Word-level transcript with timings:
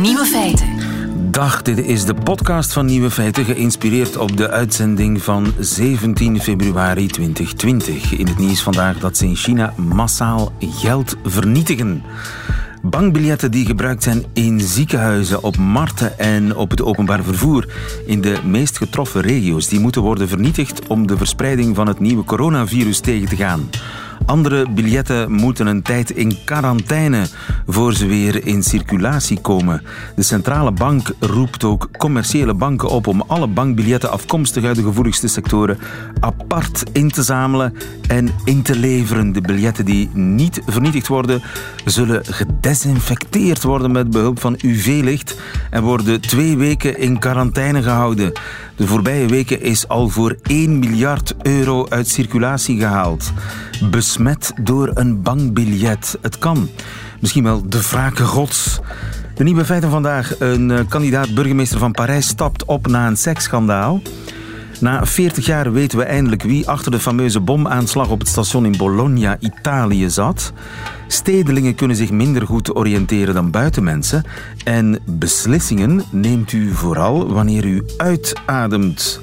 Nieuwe 0.00 0.24
feiten. 0.24 0.68
Dag, 1.30 1.62
dit 1.62 1.78
is 1.78 2.04
de 2.04 2.14
podcast 2.14 2.72
van 2.72 2.86
Nieuwe 2.86 3.10
Feiten, 3.10 3.44
geïnspireerd 3.44 4.16
op 4.16 4.36
de 4.36 4.50
uitzending 4.50 5.22
van 5.22 5.52
17 5.58 6.40
februari 6.40 7.06
2020. 7.06 8.12
In 8.12 8.26
het 8.26 8.38
nieuws 8.38 8.62
vandaag 8.62 8.98
dat 8.98 9.16
ze 9.16 9.26
in 9.26 9.36
China 9.36 9.74
massaal 9.76 10.52
geld 10.60 11.16
vernietigen. 11.24 12.02
Bankbiljetten 12.82 13.50
die 13.50 13.66
gebruikt 13.66 14.02
zijn 14.02 14.24
in 14.32 14.60
ziekenhuizen, 14.60 15.42
op 15.42 15.56
markten 15.56 16.18
en 16.18 16.56
op 16.56 16.70
het 16.70 16.82
openbaar 16.82 17.22
vervoer 17.22 17.66
in 18.06 18.20
de 18.20 18.38
meest 18.44 18.76
getroffen 18.76 19.20
regio's, 19.20 19.68
die 19.68 19.80
moeten 19.80 20.02
worden 20.02 20.28
vernietigd 20.28 20.86
om 20.86 21.06
de 21.06 21.16
verspreiding 21.16 21.76
van 21.76 21.86
het 21.86 21.98
nieuwe 21.98 22.24
coronavirus 22.24 23.00
tegen 23.00 23.28
te 23.28 23.36
gaan. 23.36 23.68
Andere 24.30 24.70
biljetten 24.70 25.32
moeten 25.32 25.66
een 25.66 25.82
tijd 25.82 26.10
in 26.10 26.36
quarantaine 26.44 27.26
voor 27.66 27.94
ze 27.94 28.06
weer 28.06 28.46
in 28.46 28.62
circulatie 28.62 29.40
komen. 29.40 29.82
De 30.16 30.22
centrale 30.22 30.72
bank 30.72 31.12
roept 31.20 31.64
ook 31.64 31.88
commerciële 31.98 32.54
banken 32.54 32.88
op 32.88 33.06
om 33.06 33.24
alle 33.26 33.46
bankbiljetten 33.46 34.10
afkomstig 34.10 34.64
uit 34.64 34.76
de 34.76 34.82
gevoeligste 34.82 35.28
sectoren 35.28 35.78
apart 36.20 36.82
in 36.92 37.10
te 37.10 37.22
zamelen 37.22 37.74
en 38.08 38.28
in 38.44 38.62
te 38.62 38.78
leveren. 38.78 39.32
De 39.32 39.40
biljetten 39.40 39.84
die 39.84 40.10
niet 40.14 40.62
vernietigd 40.66 41.08
worden, 41.08 41.42
zullen 41.84 42.24
gedesinfecteerd 42.24 43.62
worden 43.62 43.92
met 43.92 44.10
behulp 44.10 44.40
van 44.40 44.58
UV-licht 44.62 45.40
en 45.70 45.82
worden 45.82 46.20
twee 46.20 46.56
weken 46.56 46.98
in 46.98 47.18
quarantaine 47.18 47.82
gehouden. 47.82 48.32
De 48.76 48.86
voorbije 48.86 49.26
weken 49.26 49.62
is 49.62 49.88
al 49.88 50.08
voor 50.08 50.36
1 50.42 50.78
miljard 50.78 51.34
euro 51.42 51.86
uit 51.88 52.08
circulatie 52.08 52.78
gehaald. 52.78 53.32
Door 54.62 54.90
een 54.94 55.22
bankbiljet. 55.22 56.18
Het 56.20 56.38
kan. 56.38 56.68
Misschien 57.20 57.44
wel 57.44 57.68
de 57.68 57.82
wrake 57.90 58.24
gods. 58.24 58.80
De 59.34 59.44
nieuwe 59.44 59.64
feiten 59.64 59.90
vandaag. 59.90 60.40
Een 60.40 60.70
eh, 60.70 60.80
kandidaat 60.88 61.34
burgemeester 61.34 61.78
van 61.78 61.92
Parijs 61.92 62.26
stapt 62.26 62.64
op 62.64 62.86
na 62.86 63.06
een 63.06 63.16
seksschandaal. 63.16 64.02
Na 64.80 65.06
40 65.06 65.46
jaar 65.46 65.72
weten 65.72 65.98
we 65.98 66.04
eindelijk 66.04 66.42
wie 66.42 66.68
achter 66.68 66.90
de 66.90 66.98
fameuze 66.98 67.40
bomaanslag 67.40 68.10
op 68.10 68.18
het 68.18 68.28
station 68.28 68.64
in 68.64 68.76
Bologna, 68.76 69.36
Italië, 69.40 70.10
zat. 70.10 70.52
Stedelingen 71.06 71.74
kunnen 71.74 71.96
zich 71.96 72.10
minder 72.10 72.46
goed 72.46 72.76
oriënteren 72.76 73.34
dan 73.34 73.50
buitenmensen. 73.50 74.24
En 74.64 74.98
beslissingen 75.04 76.02
neemt 76.10 76.52
u 76.52 76.74
vooral 76.74 77.32
wanneer 77.32 77.64
u 77.64 77.84
uitademt. 77.96 79.20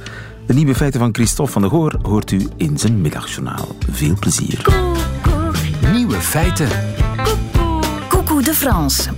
De 0.47 0.53
nieuwe 0.53 0.75
feiten 0.75 0.99
van 0.99 1.09
Christophe 1.13 1.51
van 1.51 1.61
der 1.61 1.71
Goor 1.71 1.99
hoort 2.01 2.31
u 2.31 2.47
in 2.57 2.77
zijn 2.77 3.01
middagjournaal. 3.01 3.67
Veel 3.91 4.15
plezier. 4.19 4.65
Nieuwe 5.91 6.15
feiten. 6.15 6.67
Coucou 8.09 8.43
de 8.43 8.53
France. 8.53 9.09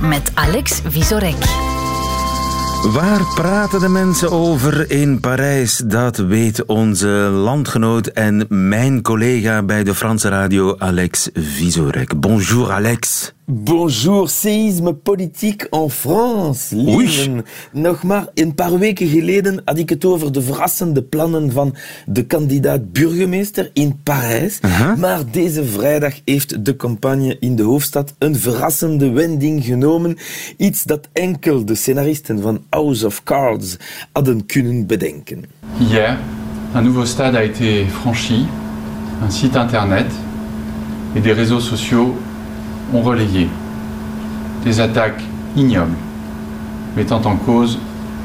Met 0.00 0.30
Alex 0.34 0.80
Visorek. 0.86 1.36
Waar 2.92 3.20
praten 3.34 3.80
de 3.80 3.88
mensen 3.88 4.30
over 4.30 4.90
in 4.90 5.20
Parijs? 5.20 5.76
Dat 5.76 6.16
weet 6.16 6.64
onze 6.64 7.08
landgenoot 7.32 8.06
en 8.06 8.46
mijn 8.48 9.02
collega 9.02 9.62
bij 9.62 9.84
de 9.84 9.94
Franse 9.94 10.28
radio, 10.28 10.74
Alex 10.78 11.28
Visorek. 11.32 12.20
Bonjour, 12.20 12.72
Alex. 12.72 13.34
Bonjour, 13.48 14.28
séisme 14.28 14.92
politiek 14.92 15.62
en 15.62 15.90
France. 15.90 16.74
Nog 17.72 18.02
maar 18.02 18.26
een 18.34 18.54
paar 18.54 18.78
weken 18.78 19.08
geleden 19.08 19.62
had 19.64 19.78
ik 19.78 19.88
het 19.88 20.04
over 20.04 20.32
de 20.32 20.42
verrassende 20.42 21.02
plannen 21.02 21.52
van 21.52 21.74
de 22.06 22.24
kandidaat 22.24 22.92
burgemeester 22.92 23.70
in 23.72 24.00
Parijs. 24.02 24.60
Maar 24.96 25.20
deze 25.30 25.64
vrijdag 25.64 26.14
heeft 26.24 26.64
de 26.64 26.76
campagne 26.76 27.36
in 27.40 27.56
de 27.56 27.62
hoofdstad 27.62 28.14
een 28.18 28.36
verrassende 28.36 29.10
wending 29.10 29.64
genomen. 29.64 30.16
Iets 30.56 30.84
dat 30.84 31.08
enkel 31.12 31.64
de 31.64 31.74
scenaristen 31.74 32.40
van 32.40 32.64
House 32.70 33.06
of 33.06 33.22
Cards 33.22 33.76
hadden 34.12 34.46
kunnen 34.46 34.86
bedenken. 34.86 35.44
Hier, 35.76 36.18
un 36.74 36.82
nouveau 36.82 37.06
stade 37.06 37.36
a 37.36 37.42
été 37.42 37.86
franchi, 38.00 38.46
un 39.22 39.30
site 39.30 39.58
internet 39.58 40.12
et 41.14 41.22
des 41.22 41.34
réseaux 41.34 41.64
sociaux 41.64 42.12
ont 42.92 43.02
relayé 43.02 43.48
des 44.64 44.80
attaques 44.80 45.22
ignobles 45.56 45.96
mettant 46.96 47.20
en 47.24 47.36
cause 47.36 47.78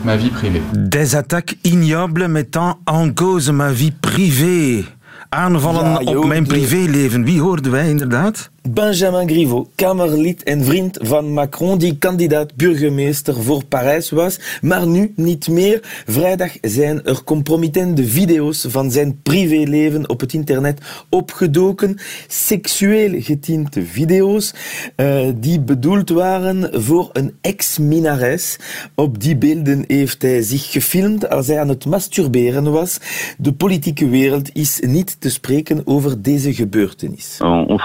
ma 0.03 0.15
vie 0.15 0.29
privée. 0.29 0.61
Des 0.73 1.15
attaques 1.15 1.57
ignobles 1.63 2.27
mettant 2.27 2.79
en 2.85 3.11
cause 3.11 3.51
ma 3.51 3.71
vie 3.71 3.91
privée. 3.91 4.85
Aanvallen 5.29 6.07
op 6.07 6.25
mijn 6.25 6.45
privéleven. 6.45 7.23
Wie 7.23 7.41
hoorden 7.41 7.71
wij 7.71 7.89
inderdaad? 7.89 8.49
Benjamin 8.69 9.27
Griveaux, 9.27 9.69
Kamerlid 9.75 10.43
en 10.43 10.63
vriend 10.63 10.97
van 11.01 11.33
Macron, 11.33 11.77
die 11.77 11.97
kandidaat 11.97 12.55
burgemeester 12.55 13.43
voor 13.43 13.65
Parijs 13.65 14.09
was, 14.09 14.59
maar 14.61 14.87
nu 14.87 15.13
niet 15.15 15.47
meer. 15.47 15.79
Vrijdag 16.05 16.51
zijn 16.61 17.03
er 17.03 17.23
compromittende 17.23 18.05
video's 18.05 18.65
van 18.69 18.91
zijn 18.91 19.21
privéleven 19.21 20.09
op 20.09 20.19
het 20.19 20.33
internet 20.33 21.05
opgedoken. 21.09 21.97
Seksueel 22.27 23.21
getinte 23.21 23.85
video's 23.85 24.53
uh, 24.95 25.29
die 25.35 25.59
bedoeld 25.59 26.09
waren 26.09 26.83
voor 26.83 27.09
een 27.13 27.33
ex-minares. 27.41 28.59
Op 28.95 29.21
die 29.21 29.37
beelden 29.37 29.83
heeft 29.87 30.21
hij 30.21 30.41
zich 30.41 30.71
gefilmd 30.71 31.29
als 31.29 31.47
hij 31.47 31.59
aan 31.59 31.69
het 31.69 31.85
masturberen 31.85 32.71
was. 32.71 32.99
De 33.37 33.53
politieke 33.53 34.09
wereld 34.09 34.49
is 34.53 34.79
niet 34.79 35.21
te 35.21 35.29
spreken 35.29 35.81
over 35.85 36.21
deze 36.21 36.53
gebeurtenis. 36.53 37.37
On 37.39 37.79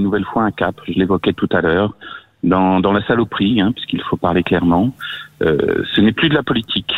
une 0.00 0.06
nouvelle 0.08 0.24
fois 0.32 0.44
un 0.44 0.54
cap, 0.62 0.74
je 0.88 0.94
l'évoquais 1.00 1.34
tout 1.34 1.48
à 1.52 1.60
l'heure, 1.60 1.94
dans, 2.42 2.80
dans 2.80 2.92
la 2.92 3.02
saloperie, 3.06 3.60
hein, 3.60 3.70
puisqu'il 3.72 4.02
faut 4.08 4.16
parler 4.16 4.42
clairement. 4.42 4.86
Euh, 5.42 5.84
ce 5.94 6.00
n'est 6.00 6.12
plus 6.12 6.28
de 6.28 6.34
la 6.34 6.42
politique, 6.42 6.92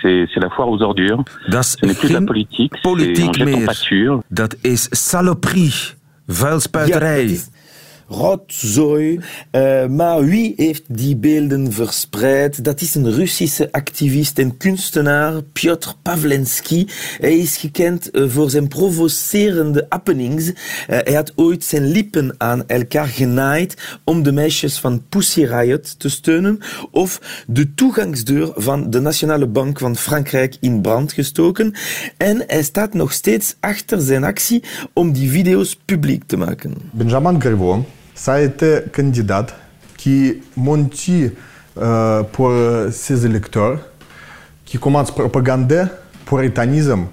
c'est 0.00 0.28
la 0.36 0.50
foire 0.50 0.68
aux 0.68 0.80
ordures. 0.82 1.22
Das 1.48 1.76
ce 1.78 1.86
n'est 1.86 1.94
plus 1.94 2.08
de 2.08 2.14
la 2.14 2.26
politique, 2.32 2.72
c'est 2.82 2.88
on 2.88 2.96
jette 2.96 3.54
en 3.54 3.66
pâture. 3.66 4.22
Dat 4.30 4.52
is 4.62 4.88
saloperie, 4.92 5.74
vuilspuiterij. 6.26 7.30
Ja, 7.30 7.57
rotzooi. 8.08 9.20
Uh, 9.52 9.86
maar 9.86 10.24
wie 10.24 10.52
heeft 10.56 10.82
die 10.86 11.16
beelden 11.16 11.72
verspreid? 11.72 12.64
Dat 12.64 12.80
is 12.80 12.94
een 12.94 13.12
Russische 13.12 13.72
activist 13.72 14.38
en 14.38 14.56
kunstenaar, 14.56 15.42
Piotr 15.42 15.88
Pavlensky. 16.02 16.86
Hij 17.20 17.38
is 17.38 17.56
gekend 17.56 18.08
uh, 18.12 18.28
voor 18.28 18.50
zijn 18.50 18.68
provocerende 18.68 19.86
happenings. 19.88 20.48
Uh, 20.48 20.54
hij 20.86 21.14
had 21.14 21.32
ooit 21.36 21.64
zijn 21.64 21.86
lippen 21.86 22.34
aan 22.38 22.66
elkaar 22.66 23.08
genaaid 23.08 23.98
om 24.04 24.22
de 24.22 24.32
meisjes 24.32 24.78
van 24.78 25.02
Pussy 25.08 25.44
Riot 25.44 25.98
te 25.98 26.08
steunen 26.08 26.58
of 26.90 27.44
de 27.46 27.74
toegangsdeur 27.74 28.52
van 28.54 28.90
de 28.90 29.00
Nationale 29.00 29.46
Bank 29.46 29.78
van 29.78 29.96
Frankrijk 29.96 30.56
in 30.60 30.80
brand 30.80 31.12
gestoken. 31.12 31.74
En 32.16 32.44
hij 32.46 32.62
staat 32.62 32.94
nog 32.94 33.12
steeds 33.12 33.56
achter 33.60 34.00
zijn 34.00 34.24
actie 34.24 34.62
om 34.92 35.12
die 35.12 35.30
video's 35.30 35.76
publiek 35.84 36.22
te 36.26 36.36
maken. 36.36 36.74
Benjamin 36.92 37.40
Griveaux 37.40 37.86
ça 38.18 38.34
a 38.34 38.40
été 38.40 38.80
candidat 38.92 39.46
qui 39.96 40.42
monte 40.56 41.08
euh, 41.78 42.22
pour 42.24 42.52
ses 42.90 43.24
électeurs, 43.24 43.78
qui 44.64 44.76
commence 44.76 45.10
à 45.10 45.12
propager 45.12 45.84
puritanisme 46.26 47.06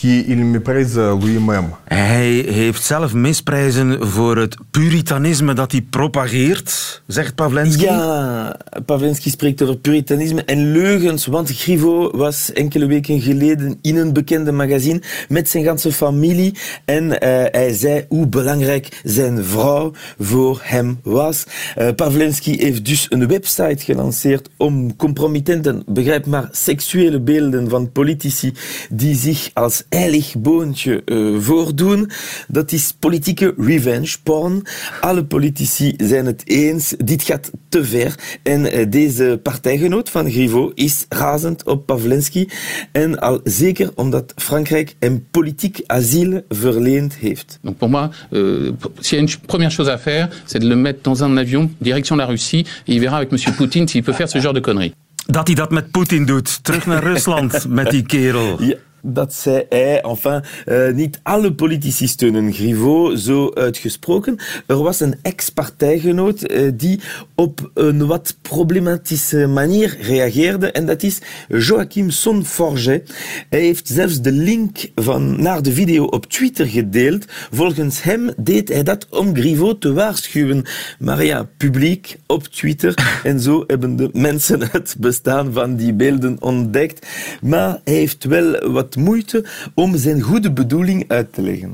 qui 0.00 0.24
il 0.28 0.44
méprise 0.44 0.96
lui-même. 0.96 1.68
Hij 1.84 2.30
heeft 2.30 2.84
zelf 2.84 3.14
misprijzen 3.14 4.08
voor 4.08 4.36
het 4.36 4.56
puritanisme 4.70 5.52
dat 5.52 5.72
hij 5.72 5.80
propageert, 5.80 7.02
zegt 7.06 7.34
Pavlensky. 7.34 7.82
Ja, 7.82 8.56
Pavlensky 8.86 9.30
spreekt 9.30 9.62
over 9.62 9.76
puritanisme 9.76 10.44
en 10.44 10.72
leugens, 10.72 11.26
want 11.26 11.50
Grivo 11.50 12.16
was 12.16 12.52
enkele 12.52 12.86
weken 12.86 13.20
geleden 13.20 13.78
in 13.82 13.96
een 13.96 14.12
bekende 14.12 14.52
magazine 14.52 15.02
met 15.28 15.48
zijn 15.48 15.64
ganse 15.64 15.92
familie 15.92 16.54
en 16.84 17.04
uh, 17.04 17.18
hij 17.50 17.72
zei 17.72 18.04
hoe 18.08 18.26
belangrijk 18.26 19.00
zijn 19.04 19.44
vrouw 19.44 19.92
voor 20.18 20.60
hem 20.62 20.98
was. 21.02 21.44
Uh, 21.78 21.88
Pavlensky 21.96 22.58
heeft 22.58 22.84
dus 22.84 23.06
een 23.08 23.28
website 23.28 23.84
gelanceerd 23.84 24.48
om 24.56 24.96
compromittenten, 24.96 25.82
begrijp 25.86 26.26
maar, 26.26 26.48
seksuele 26.50 27.20
beelden 27.20 27.68
van 27.68 27.92
politici 27.92 28.52
die 28.90 29.14
zich 29.14 29.50
als 29.52 29.84
heilig 29.90 30.34
boontje 30.38 31.02
uh, 31.06 31.40
voordoen. 31.40 32.10
Dat 32.48 32.72
is 32.72 32.94
politieke 32.98 33.54
revenge 33.56 34.16
porn. 34.22 34.62
Alle 35.00 35.24
politici 35.24 35.94
zijn 35.96 36.26
het 36.26 36.42
eens. 36.44 36.94
Dit 37.04 37.22
gaat 37.22 37.50
te 37.68 37.84
ver. 37.84 38.14
En 38.42 38.78
uh, 38.78 38.86
deze 38.88 39.40
partijgenoot 39.42 40.10
van 40.10 40.30
Griveaux 40.30 40.72
is 40.74 41.06
razend 41.08 41.64
op 41.64 41.86
Pavlensky. 41.86 42.48
En 42.92 43.18
al 43.18 43.40
zeker 43.44 43.90
omdat 43.94 44.32
Frankrijk 44.36 44.94
hem 44.98 45.26
politiek 45.30 45.80
asiel 45.86 46.42
verleend 46.48 47.14
heeft. 47.14 47.58
Donc 47.62 47.76
pour 47.76 47.90
moi, 47.90 48.10
euh, 48.32 48.72
s'il 49.00 49.18
y 49.18 49.20
a 49.20 49.24
une 49.24 49.46
première 49.46 49.70
chose 49.70 49.88
à 49.88 49.98
faire, 49.98 50.28
c'est 50.44 50.62
de 50.62 50.68
le 50.68 50.76
mettre 50.76 51.00
dans 51.02 51.22
un 51.22 51.36
avion 51.36 51.70
direction 51.78 52.16
la 52.16 52.26
Russie 52.26 52.66
et 52.86 52.94
il 52.94 53.00
verra 53.00 53.16
avec 53.16 53.32
M. 53.32 53.54
Poutine 53.56 53.88
s'il 53.88 54.02
peut 54.02 54.16
faire 54.16 54.28
ce 54.28 54.40
genre 54.40 54.54
de 54.54 54.60
conneries. 54.60 54.92
Dat 55.26 55.46
hij 55.46 55.56
dat 55.56 55.70
met 55.70 55.90
Poetin 55.90 56.24
doet. 56.24 56.64
Terug 56.64 56.86
naar 56.86 57.02
Rusland 57.12 57.68
met 57.68 57.90
die 57.90 58.02
kerel. 58.02 58.62
Ja. 58.62 58.74
Dat 59.02 59.34
zei 59.34 59.64
hij. 59.68 60.00
Enfin, 60.02 60.42
uh, 60.66 60.90
niet 60.94 61.20
alle 61.22 61.54
politici 61.54 62.06
steunen 62.08 62.52
Griveaux, 62.52 63.24
zo 63.24 63.50
uitgesproken. 63.54 64.38
Er 64.66 64.82
was 64.82 65.00
een 65.00 65.14
ex-partijgenoot 65.22 66.50
uh, 66.50 66.70
die 66.74 67.00
op 67.34 67.70
een 67.74 68.06
wat 68.06 68.36
problematische 68.42 69.46
manier 69.46 69.96
reageerde 70.00 70.70
en 70.70 70.86
dat 70.86 71.02
is 71.02 71.18
Joachim 71.48 72.10
Sonforget. 72.10 73.14
Hij 73.48 73.60
heeft 73.60 73.88
zelfs 73.88 74.20
de 74.20 74.32
link 74.32 74.90
van, 74.94 75.42
naar 75.42 75.62
de 75.62 75.72
video 75.72 76.04
op 76.04 76.26
Twitter 76.26 76.66
gedeeld. 76.66 77.24
Volgens 77.50 78.02
hem 78.02 78.30
deed 78.36 78.68
hij 78.68 78.82
dat 78.82 79.06
om 79.10 79.36
Griveaux 79.36 79.78
te 79.78 79.92
waarschuwen. 79.92 80.64
Maar 80.98 81.24
ja, 81.24 81.48
publiek 81.56 82.16
op 82.26 82.46
Twitter 82.46 82.94
en 83.24 83.40
zo 83.40 83.64
hebben 83.66 83.96
de 83.96 84.10
mensen 84.12 84.70
het 84.70 84.96
bestaan 84.98 85.52
van 85.52 85.76
die 85.76 85.92
beelden 85.92 86.36
ontdekt. 86.40 87.06
Maar 87.42 87.80
hij 87.84 87.94
heeft 87.94 88.24
wel 88.24 88.70
wat 88.72 88.89
moeite 88.96 89.44
om 89.74 89.96
zijn 89.96 90.20
goede 90.20 90.50
bedoeling 90.50 91.04
uit 91.08 91.32
te 91.32 91.42
leggen. 91.42 91.72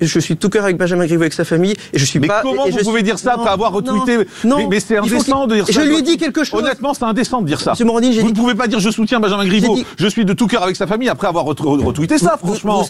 je 0.00 0.20
suis 0.20 0.36
tout 0.36 0.48
cœur 0.50 0.62
avec 0.62 0.76
Benjamin 0.76 1.04
Griveaux 1.06 1.22
avec 1.22 1.32
sa 1.32 1.44
famille 1.44 1.76
et 1.92 1.98
je 1.98 2.04
suis 2.04 2.20
mais 2.20 2.28
pas. 2.28 2.40
comment 2.42 2.66
et 2.66 2.70
vous 2.70 2.78
je 2.78 2.84
pouvez 2.84 2.98
suis- 2.98 3.04
dire 3.10 3.18
ça 3.18 3.30
Non, 3.32 3.38
après 3.38 3.50
avoir 3.52 3.72
retweeté 3.72 4.16
non, 4.44 4.56
Mais, 4.58 4.66
mais 4.70 4.80
c'est 4.80 4.96
indécent 4.96 5.46
de 5.46 5.54
dire 5.56 5.66
ça. 5.66 5.72
Je 5.72 5.80
lui 5.80 5.96
ai 5.96 6.02
dit 6.02 6.16
quelque 6.16 6.44
chose. 6.44 6.60
Honnêtement, 6.60 6.94
c'est 6.94 7.04
indécent 7.04 7.40
de 7.42 7.46
dire 7.46 7.60
ça. 7.60 7.70
Monsieur 7.72 7.84
Morandini, 7.86 8.14
j'ai 8.14 8.20
Vous 8.20 8.26
dit- 8.28 8.32
ne 8.32 8.38
pouvez 8.38 8.54
pas 8.54 8.68
dire 8.68 8.78
je 8.80 8.90
soutiens 8.90 9.18
Benjamin 9.20 9.46
Griveaux. 9.46 9.74
Dit- 9.74 9.84
Je 9.98 10.06
suis 10.06 10.24
de 10.24 10.32
tout 10.34 10.46
cœur 10.46 10.62
avec 10.62 10.76
sa 10.76 10.86
famille 10.86 11.08
après 11.08 11.26
avoir 11.26 11.44
ret- 11.44 11.54
retweeté 11.88 12.16
ça, 12.18 12.38
Vous- 12.40 12.46
franchement. 12.48 12.82
vous- 12.82 12.88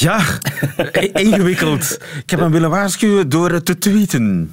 Ja, 0.00 0.18
i- 1.02 1.12
ingewikkeld. 1.24 1.98
Ik 2.24 2.30
heb 2.30 2.40
hem 2.40 2.50
willen 2.50 2.70
waarschuwen 2.70 3.28
door 3.28 3.50
het 3.50 3.64
te 3.64 3.78
tweeten. 3.78 4.52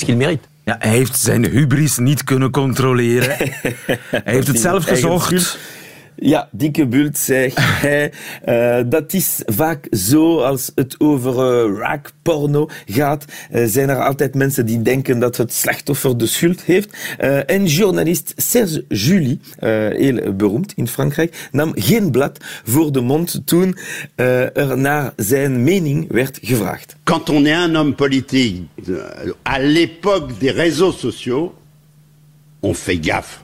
mérite. 0.05 0.47
Ja, 0.63 0.75
hij 0.79 0.91
heeft 0.91 1.19
zijn 1.19 1.45
hubris 1.45 1.97
niet 1.97 2.23
kunnen 2.23 2.51
controleren. 2.51 3.35
hij 3.37 4.21
heeft 4.23 4.47
het 4.47 4.59
zelf 4.59 4.83
gezocht. 4.83 5.57
Ja, 6.15 6.49
dikke 6.51 6.87
bult, 6.87 7.17
zegt 7.17 7.57
hij. 7.81 8.11
Eh, 8.43 8.79
dat 8.85 9.13
is 9.13 9.41
vaak 9.45 9.87
zo 9.91 10.39
als 10.41 10.71
het 10.75 10.95
over 10.99 11.31
eh, 11.39 11.77
raakporno 11.77 12.69
gaat. 12.85 13.25
eh, 13.51 13.63
zijn 13.65 13.89
er 13.89 14.03
altijd 14.03 14.35
mensen 14.35 14.65
die 14.65 14.81
denken 14.81 15.19
dat 15.19 15.37
het 15.37 15.53
slachtoffer 15.53 16.17
de 16.17 16.25
schuld 16.25 16.61
heeft. 16.61 16.95
En 17.45 17.65
journalist 17.65 18.33
Serge 18.35 18.85
Julie, 18.87 19.39
heel 19.59 20.33
beroemd 20.35 20.73
in 20.75 20.87
Frankrijk, 20.87 21.47
nam 21.51 21.71
geen 21.75 22.11
blad 22.11 22.37
voor 22.63 22.91
de 22.91 23.01
mond 23.01 23.41
toen 23.45 23.77
er 24.15 24.77
naar 24.77 25.13
zijn 25.15 25.63
mening 25.63 26.11
werd 26.11 26.39
gevraagd. 26.41 26.95
quand 27.03 27.29
on 27.29 27.45
est 27.45 27.55
un 27.69 27.75
homme 27.75 27.93
politique 27.93 28.61
à 29.43 29.59
l'époque 29.59 30.39
des 30.39 30.51
réseaux 30.51 30.99
sociaux, 30.99 31.51
on 32.59 32.73
fait 32.75 33.05
gaffe. 33.05 33.39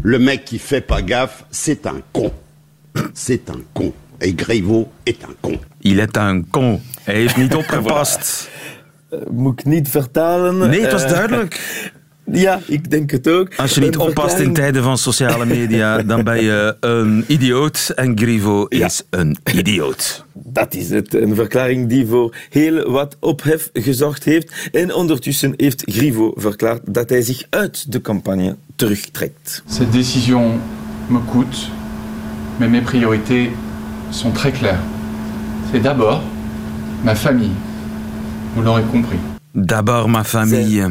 Le 0.00 0.18
mec 0.18 0.44
qui 0.44 0.58
fait 0.58 0.86
pas 0.86 1.02
gaffe, 1.02 1.44
c'est 1.50 1.86
un 1.86 2.02
con. 2.12 2.32
C'est 3.12 3.50
un 3.50 3.62
con. 3.72 3.92
Et 4.20 4.34
Griveaux 4.34 4.90
est 5.04 5.24
un 5.24 5.34
con. 5.40 5.58
Il 5.80 6.00
est 6.00 6.16
un 6.16 6.42
con. 6.50 6.80
Hij 7.04 7.14
heeft 7.14 7.36
niet 7.36 7.54
opgepast. 7.54 8.50
Moet 9.30 9.60
ik 9.60 9.64
niet 9.66 9.88
vertalen. 9.88 10.68
Nee, 10.68 10.80
het 10.80 10.92
was 10.92 11.08
duidelijk. 11.08 11.60
Ja, 12.24 12.60
ik 12.66 12.90
denk 12.90 13.10
het 13.10 13.28
ook. 13.28 13.48
Als 13.56 13.74
je 13.74 13.80
niet 13.80 13.96
oppast 13.96 14.38
in 14.38 14.52
tijden 14.52 14.82
van 14.82 14.98
sociale 14.98 15.44
media, 15.44 16.02
dan 16.12 16.24
ben 16.24 16.42
je 16.42 16.76
een 16.80 17.24
idioot. 17.26 17.92
En 17.94 18.18
Grivo 18.18 18.66
Ja. 18.68 18.86
is 18.86 19.02
een 19.10 19.36
idioot. 19.54 20.24
Dat 20.32 20.74
is 20.74 20.90
het. 20.90 21.14
Een 21.14 21.34
verklaring 21.34 21.88
die 21.88 22.06
voor 22.06 22.34
heel 22.50 22.90
wat 22.90 23.16
ophef 23.20 23.70
gezorgd 23.72 24.24
heeft. 24.24 24.52
En 24.72 24.94
ondertussen 24.94 25.54
heeft 25.56 25.82
Grivo 25.86 26.32
verklaard 26.36 26.80
dat 26.94 27.08
hij 27.08 27.22
zich 27.22 27.42
uit 27.50 27.92
de 27.92 28.00
campagne 28.00 28.56
terugtrekt. 28.76 29.62
Cette 29.68 29.90
décision 29.90 30.60
me 31.08 31.18
coûte, 31.32 31.56
mais 32.58 32.70
mes 32.70 32.82
priorités 32.82 33.50
sont 34.10 34.34
très 34.34 34.52
claires. 34.52 34.82
C'est 35.70 35.82
d'abord 35.82 36.20
ma 37.04 37.14
famille. 37.16 37.54
Vous 38.54 38.64
l'aurez 38.64 38.84
compris. 38.90 39.18
D'abord 39.52 40.08
ma 40.08 40.24
famille. 40.24 40.86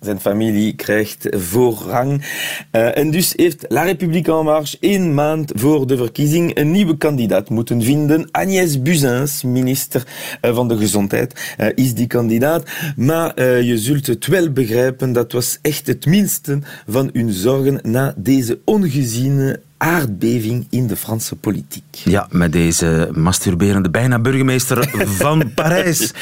Zijn, 0.00 0.20
familie 0.20 0.74
krijgt 0.74 1.26
voorrang. 1.30 2.24
Eh, 2.70 2.98
en 2.98 3.10
dus 3.10 3.32
heeft 3.36 3.64
La 3.68 3.82
République 3.82 4.32
En 4.32 4.44
Marche 4.44 4.76
één 4.80 5.14
maand 5.14 5.52
voor 5.54 5.86
de 5.86 5.96
verkiezing 5.96 6.58
een 6.58 6.70
nieuwe 6.70 6.96
kandidaat 6.96 7.50
moeten 7.50 7.82
vinden. 7.82 8.28
Agnès 8.30 8.82
Buzyn, 8.82 9.28
minister 9.44 10.06
eh, 10.40 10.54
van 10.54 10.68
de 10.68 10.76
Gezondheid, 10.76 11.54
eh, 11.56 11.68
is 11.74 11.94
die 11.94 12.06
kandidaat. 12.06 12.70
Maar 12.96 13.42
je 13.42 13.78
zult 13.78 14.06
het 14.06 14.26
wel 14.26 14.50
begrijpen, 14.50 15.12
dat 15.12 15.32
was 15.32 15.58
echt 15.62 15.86
het 15.86 16.06
minste 16.06 16.58
van 16.86 17.10
hun 17.12 17.32
zorgen 17.32 17.78
na 17.82 18.14
deze 18.16 18.58
ongeziene 18.64 19.60
aardbeving 19.78 20.66
in 20.70 20.86
de 20.86 20.96
Franse 20.96 21.36
politiek. 21.36 21.84
Ja, 21.90 22.26
met 22.30 22.52
deze 22.52 23.10
masturberende 23.14 23.90
bijna 23.90 24.18
burgemeester 24.18 24.88
van 25.06 25.50
Parijs. 25.54 26.12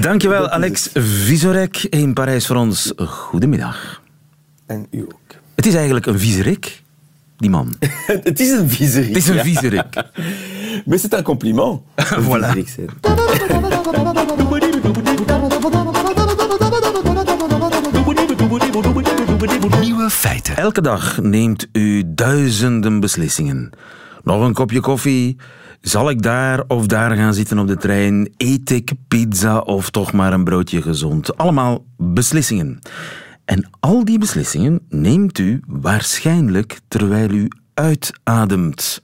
Dankjewel, 0.00 0.48
Alex 0.48 0.88
Visorek 0.94 1.82
in 1.82 2.12
Parijs 2.12 2.46
voor 2.46 2.56
ons. 2.56 2.92
Goedemiddag. 2.96 4.02
En 4.66 4.86
u 4.90 5.00
ook. 5.02 5.20
Het 5.54 5.66
is 5.66 5.74
eigenlijk 5.74 6.06
een 6.06 6.18
viezerik, 6.18 6.82
die 7.36 7.50
man. 7.50 7.74
het 8.06 8.40
is 8.40 8.50
een 8.50 8.70
viezerik. 8.70 9.08
Het 9.08 9.16
is 9.16 9.28
een 9.28 9.34
ja. 9.34 9.42
viezerik. 9.42 9.84
Maar 10.86 10.98
c'est 10.98 11.14
un 11.14 11.22
compliment. 11.22 11.80
een 11.94 12.22
Voilà. 12.22 12.52
viezerik 12.52 12.68
zijn. 12.68 12.88
Nieuwe 19.80 20.10
feiten. 20.10 20.56
Elke 20.56 20.80
dag 20.80 21.22
neemt 21.22 21.66
u 21.72 22.02
duizenden 22.06 23.00
beslissingen. 23.00 23.70
Nog 24.22 24.42
een 24.42 24.52
kopje 24.52 24.80
koffie? 24.80 25.36
Zal 25.80 26.10
ik 26.10 26.22
daar 26.22 26.64
of 26.68 26.86
daar 26.86 27.16
gaan 27.16 27.34
zitten 27.34 27.58
op 27.58 27.66
de 27.66 27.76
trein? 27.76 28.32
Eet 28.36 28.70
ik 28.70 28.92
pizza 29.08 29.58
of 29.58 29.90
toch 29.90 30.12
maar 30.12 30.32
een 30.32 30.44
broodje 30.44 30.82
gezond? 30.82 31.36
Allemaal 31.36 31.84
beslissingen. 31.96 32.78
En 33.44 33.68
al 33.80 34.04
die 34.04 34.18
beslissingen 34.18 34.80
neemt 34.88 35.38
u 35.38 35.60
waarschijnlijk 35.66 36.78
terwijl 36.88 37.30
u 37.30 37.48
uitademt. 37.74 39.02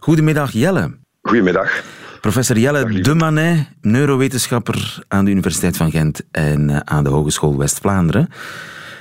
Goedemiddag 0.00 0.52
Jelle. 0.52 0.96
Goedemiddag. 1.22 1.82
Professor 2.20 2.58
Jelle 2.58 3.00
de 3.00 3.14
Manet, 3.14 3.68
neurowetenschapper 3.80 5.04
aan 5.08 5.24
de 5.24 5.30
Universiteit 5.30 5.76
van 5.76 5.90
Gent 5.90 6.20
en 6.30 6.70
eh, 6.70 6.76
aan 6.84 7.04
de 7.04 7.10
Hogeschool 7.10 7.58
West-Vlaanderen. 7.58 8.28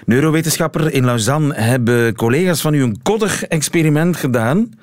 Neurowetenschapper 0.05 0.93
in 0.93 1.05
Lausanne 1.05 1.53
hebben 1.53 2.15
collega's 2.15 2.61
van 2.61 2.73
u 2.73 2.81
een 2.81 3.01
koddig 3.01 3.43
experiment 3.43 4.17
gedaan 4.17 4.73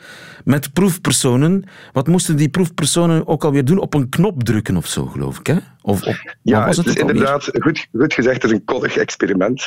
met 0.44 0.72
proefpersonen. 0.72 1.64
Wat 1.92 2.06
moesten 2.06 2.36
die 2.36 2.48
proefpersonen 2.48 3.26
ook 3.26 3.44
alweer 3.44 3.64
doen? 3.64 3.78
Op 3.78 3.94
een 3.94 4.08
knop 4.08 4.42
drukken 4.42 4.76
of 4.76 4.86
zo, 4.86 5.06
geloof 5.06 5.38
ik, 5.38 5.46
hè? 5.46 5.56
Of, 5.82 6.00
Ja, 6.42 6.66
was 6.66 6.76
het 6.76 6.86
is 6.86 6.94
inderdaad 6.94 7.50
goed, 7.60 7.88
goed 7.92 8.14
gezegd, 8.14 8.42
het 8.42 8.50
is 8.50 8.58
een 8.58 8.64
koddig 8.64 8.96
experiment. 8.96 9.66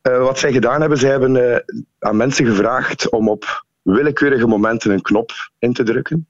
Eh, 0.00 0.18
wat 0.18 0.38
zij 0.38 0.52
gedaan 0.52 0.80
hebben, 0.80 0.98
zij 0.98 1.10
hebben 1.10 1.52
eh, 1.52 1.60
aan 1.98 2.16
mensen 2.16 2.46
gevraagd 2.46 3.10
om 3.10 3.28
op 3.28 3.64
willekeurige 3.82 4.46
momenten 4.46 4.90
een 4.90 5.02
knop 5.02 5.32
in 5.58 5.72
te 5.72 5.82
drukken. 5.82 6.28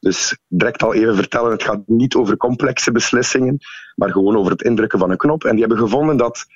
Dus 0.00 0.38
direct 0.48 0.82
al 0.82 0.94
even 0.94 1.14
vertellen, 1.14 1.50
het 1.50 1.62
gaat 1.62 1.82
niet 1.86 2.14
over 2.14 2.36
complexe 2.36 2.92
beslissingen, 2.92 3.58
maar 3.94 4.10
gewoon 4.10 4.36
over 4.36 4.52
het 4.52 4.62
indrukken 4.62 4.98
van 4.98 5.10
een 5.10 5.16
knop. 5.16 5.44
En 5.44 5.50
die 5.50 5.60
hebben 5.60 5.78
gevonden 5.78 6.16
dat 6.16 6.46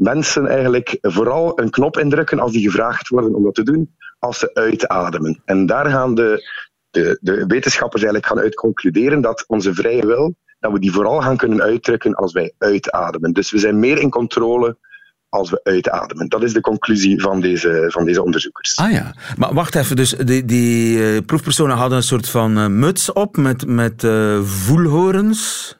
mensen 0.00 0.46
eigenlijk 0.46 0.98
vooral 1.00 1.60
een 1.60 1.70
knop 1.70 1.98
indrukken 1.98 2.38
als 2.38 2.52
die 2.52 2.70
gevraagd 2.70 3.08
worden 3.08 3.34
om 3.34 3.44
dat 3.44 3.54
te 3.54 3.62
doen, 3.62 3.96
als 4.18 4.38
ze 4.38 4.54
uitademen. 4.54 5.42
En 5.44 5.66
daar 5.66 5.90
gaan 5.90 6.14
de, 6.14 6.50
de, 6.90 7.18
de 7.20 7.46
wetenschappers 7.46 8.02
eigenlijk 8.02 8.32
gaan 8.32 8.44
uit 8.44 8.54
concluderen 8.54 9.20
dat 9.20 9.44
onze 9.46 9.74
vrije 9.74 10.06
wil, 10.06 10.34
dat 10.58 10.72
we 10.72 10.78
die 10.78 10.92
vooral 10.92 11.20
gaan 11.20 11.36
kunnen 11.36 11.62
uitdrukken 11.62 12.14
als 12.14 12.32
wij 12.32 12.52
uitademen. 12.58 13.32
Dus 13.32 13.50
we 13.50 13.58
zijn 13.58 13.78
meer 13.78 13.98
in 13.98 14.10
controle 14.10 14.76
als 15.28 15.50
we 15.50 15.60
uitademen. 15.62 16.28
Dat 16.28 16.42
is 16.42 16.52
de 16.52 16.60
conclusie 16.60 17.20
van 17.20 17.40
deze, 17.40 17.84
van 17.88 18.04
deze 18.04 18.22
onderzoekers. 18.22 18.76
Ah 18.76 18.92
ja, 18.92 19.14
maar 19.36 19.54
wacht 19.54 19.74
even. 19.74 19.96
Dus 19.96 20.10
die, 20.10 20.44
die 20.44 21.04
eh, 21.04 21.24
proefpersonen 21.26 21.76
hadden 21.76 21.98
een 21.98 22.04
soort 22.04 22.28
van 22.28 22.58
eh, 22.58 22.66
muts 22.66 23.12
op 23.12 23.36
met, 23.36 23.66
met 23.66 24.04
eh, 24.04 24.40
voelhorens. 24.42 25.78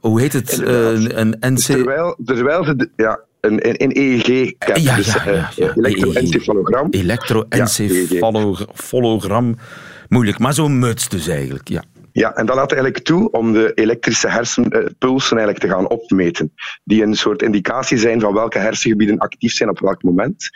Hoe 0.00 0.20
heet 0.20 0.32
het? 0.32 0.62
Eh, 0.62 0.92
een 0.92 1.36
NC... 1.40 1.58
Terwijl, 1.58 2.16
terwijl 2.24 2.64
ze... 2.64 2.76
de- 2.76 2.90
ja, 2.96 3.20
een, 3.40 3.68
een, 3.68 3.74
een 3.82 3.90
EEG-cap, 3.96 4.76
Ja, 4.76 4.96
dus 4.96 5.12
ja, 5.12 5.24
ja, 5.32 5.50
ja. 5.56 5.72
elektroencefalogram. 5.74 6.86
Elektroencefalogram. 6.90 9.56
Moeilijk, 10.08 10.38
maar 10.38 10.52
zo'n 10.54 10.78
muts 10.78 11.08
dus 11.08 11.28
eigenlijk, 11.28 11.68
ja. 11.68 11.82
Ja, 12.12 12.34
en 12.34 12.46
dat 12.46 12.56
laat 12.56 12.72
eigenlijk 12.72 13.04
toe 13.04 13.30
om 13.30 13.52
de 13.52 13.72
elektrische 13.74 14.28
hersenpulsen 14.28 15.36
eigenlijk 15.36 15.58
te 15.66 15.68
gaan 15.68 15.88
opmeten. 15.88 16.52
Die 16.84 17.02
een 17.02 17.14
soort 17.14 17.42
indicatie 17.42 17.98
zijn 17.98 18.20
van 18.20 18.34
welke 18.34 18.58
hersengebieden 18.58 19.18
actief 19.18 19.52
zijn 19.52 19.68
op 19.68 19.80
welk 19.80 20.02
moment. 20.02 20.48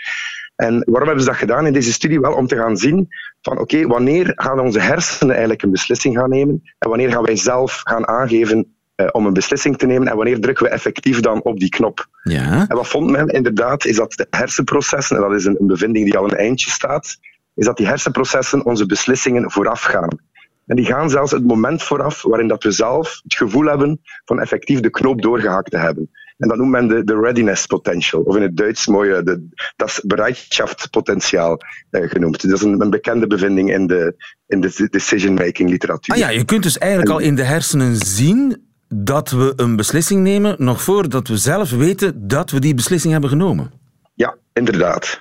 En 0.57 0.73
waarom 0.85 1.07
hebben 1.07 1.25
ze 1.25 1.31
dat 1.31 1.39
gedaan 1.39 1.67
in 1.67 1.73
deze 1.73 1.93
studie? 1.93 2.21
Wel 2.21 2.35
om 2.35 2.47
te 2.47 2.57
gaan 2.57 2.77
zien 2.77 3.09
van 3.41 3.59
oké, 3.59 3.87
wanneer 3.87 4.33
gaan 4.35 4.61
onze 4.61 4.81
hersenen 4.81 5.31
eigenlijk 5.31 5.63
een 5.63 5.71
beslissing 5.71 6.17
gaan 6.19 6.31
nemen 6.31 6.63
en 6.79 6.89
wanneer 6.89 7.11
gaan 7.11 7.25
wij 7.25 7.37
zelf 7.37 7.81
gaan 7.85 8.09
aangeven 8.09 8.76
eh, 8.97 9.07
om 9.13 9.27
een 9.27 9.33
beslissing 9.33 9.79
te 9.79 9.87
nemen 9.87 10.09
en 10.09 10.17
wanneer 10.17 10.41
drukken 10.41 10.65
we 10.65 10.71
effectief 10.71 11.21
dan 11.21 11.43
op 11.43 11.59
die 11.59 11.69
knop. 11.69 12.07
Ja. 12.23 12.69
En 12.69 12.77
wat 12.77 12.89
vond 12.89 13.11
men 13.11 13.29
inderdaad, 13.29 13.85
is 13.85 13.97
dat 13.97 14.13
de 14.13 14.27
hersenprocessen, 14.31 15.17
en 15.17 15.23
dat 15.23 15.33
is 15.33 15.45
een, 15.45 15.57
een 15.61 15.67
bevinding 15.67 16.05
die 16.05 16.19
al 16.19 16.25
een 16.25 16.37
eindje 16.37 16.71
staat, 16.71 17.19
is 17.55 17.65
dat 17.65 17.77
die 17.77 17.87
hersenprocessen 17.87 18.65
onze 18.65 18.87
beslissingen 18.87 19.51
vooraf 19.51 19.83
gaan. 19.83 20.19
En 20.67 20.77
die 20.77 20.85
gaan 20.85 21.11
zelfs 21.11 21.33
het 21.33 21.47
moment 21.47 21.83
vooraf 21.83 22.23
waarin 22.23 22.49
dat 22.49 22.63
we 22.63 22.71
zelf 22.71 23.21
het 23.23 23.35
gevoel 23.35 23.65
hebben 23.65 24.01
van 24.25 24.41
effectief 24.41 24.81
de 24.81 24.91
knoop 24.91 25.23
doorgehakt 25.23 25.71
te 25.71 25.79
hebben. 25.79 26.11
En 26.37 26.49
dat 26.49 26.57
noemt 26.57 26.71
men 26.71 26.89
de, 26.89 27.05
de 27.05 27.21
readiness 27.21 27.67
potential, 27.67 28.23
of 28.23 28.37
in 28.37 28.43
het 28.43 28.57
Duits 28.57 28.87
mooie, 28.87 29.23
de, 29.23 29.49
dat 29.77 29.89
is 29.89 30.01
bereidschapspotentiaal 30.05 31.59
eh, 31.91 32.09
genoemd. 32.09 32.43
Dat 32.43 32.59
is 32.59 32.63
een, 32.63 32.81
een, 32.81 32.91
bekende 32.91 33.27
bevinding 33.27 33.73
in 33.73 33.87
de, 33.87 34.15
in 34.47 34.61
de 34.61 34.89
decision-making 34.91 35.71
literatuur. 35.71 36.15
Ah 36.15 36.21
ja, 36.21 36.29
je 36.29 36.45
kunt 36.45 36.63
dus 36.63 36.79
eigenlijk 36.79 37.11
al 37.11 37.19
in 37.19 37.35
de 37.35 37.45
hersenen 37.45 37.97
zien 37.97 38.65
dat 38.89 39.31
we 39.31 39.53
een 39.57 39.77
beslissing 39.77 40.23
nemen, 40.23 40.55
nog 40.59 40.83
voordat 40.83 41.29
we 41.29 41.37
zelf 41.37 41.71
weten 41.71 42.29
dat 42.29 42.51
we 42.51 42.61
die 42.61 42.75
beslissing 42.75 43.13
hebben 43.13 43.31
genomen. 43.31 43.73
Ja, 44.15 44.37
inderdaad. 44.53 45.19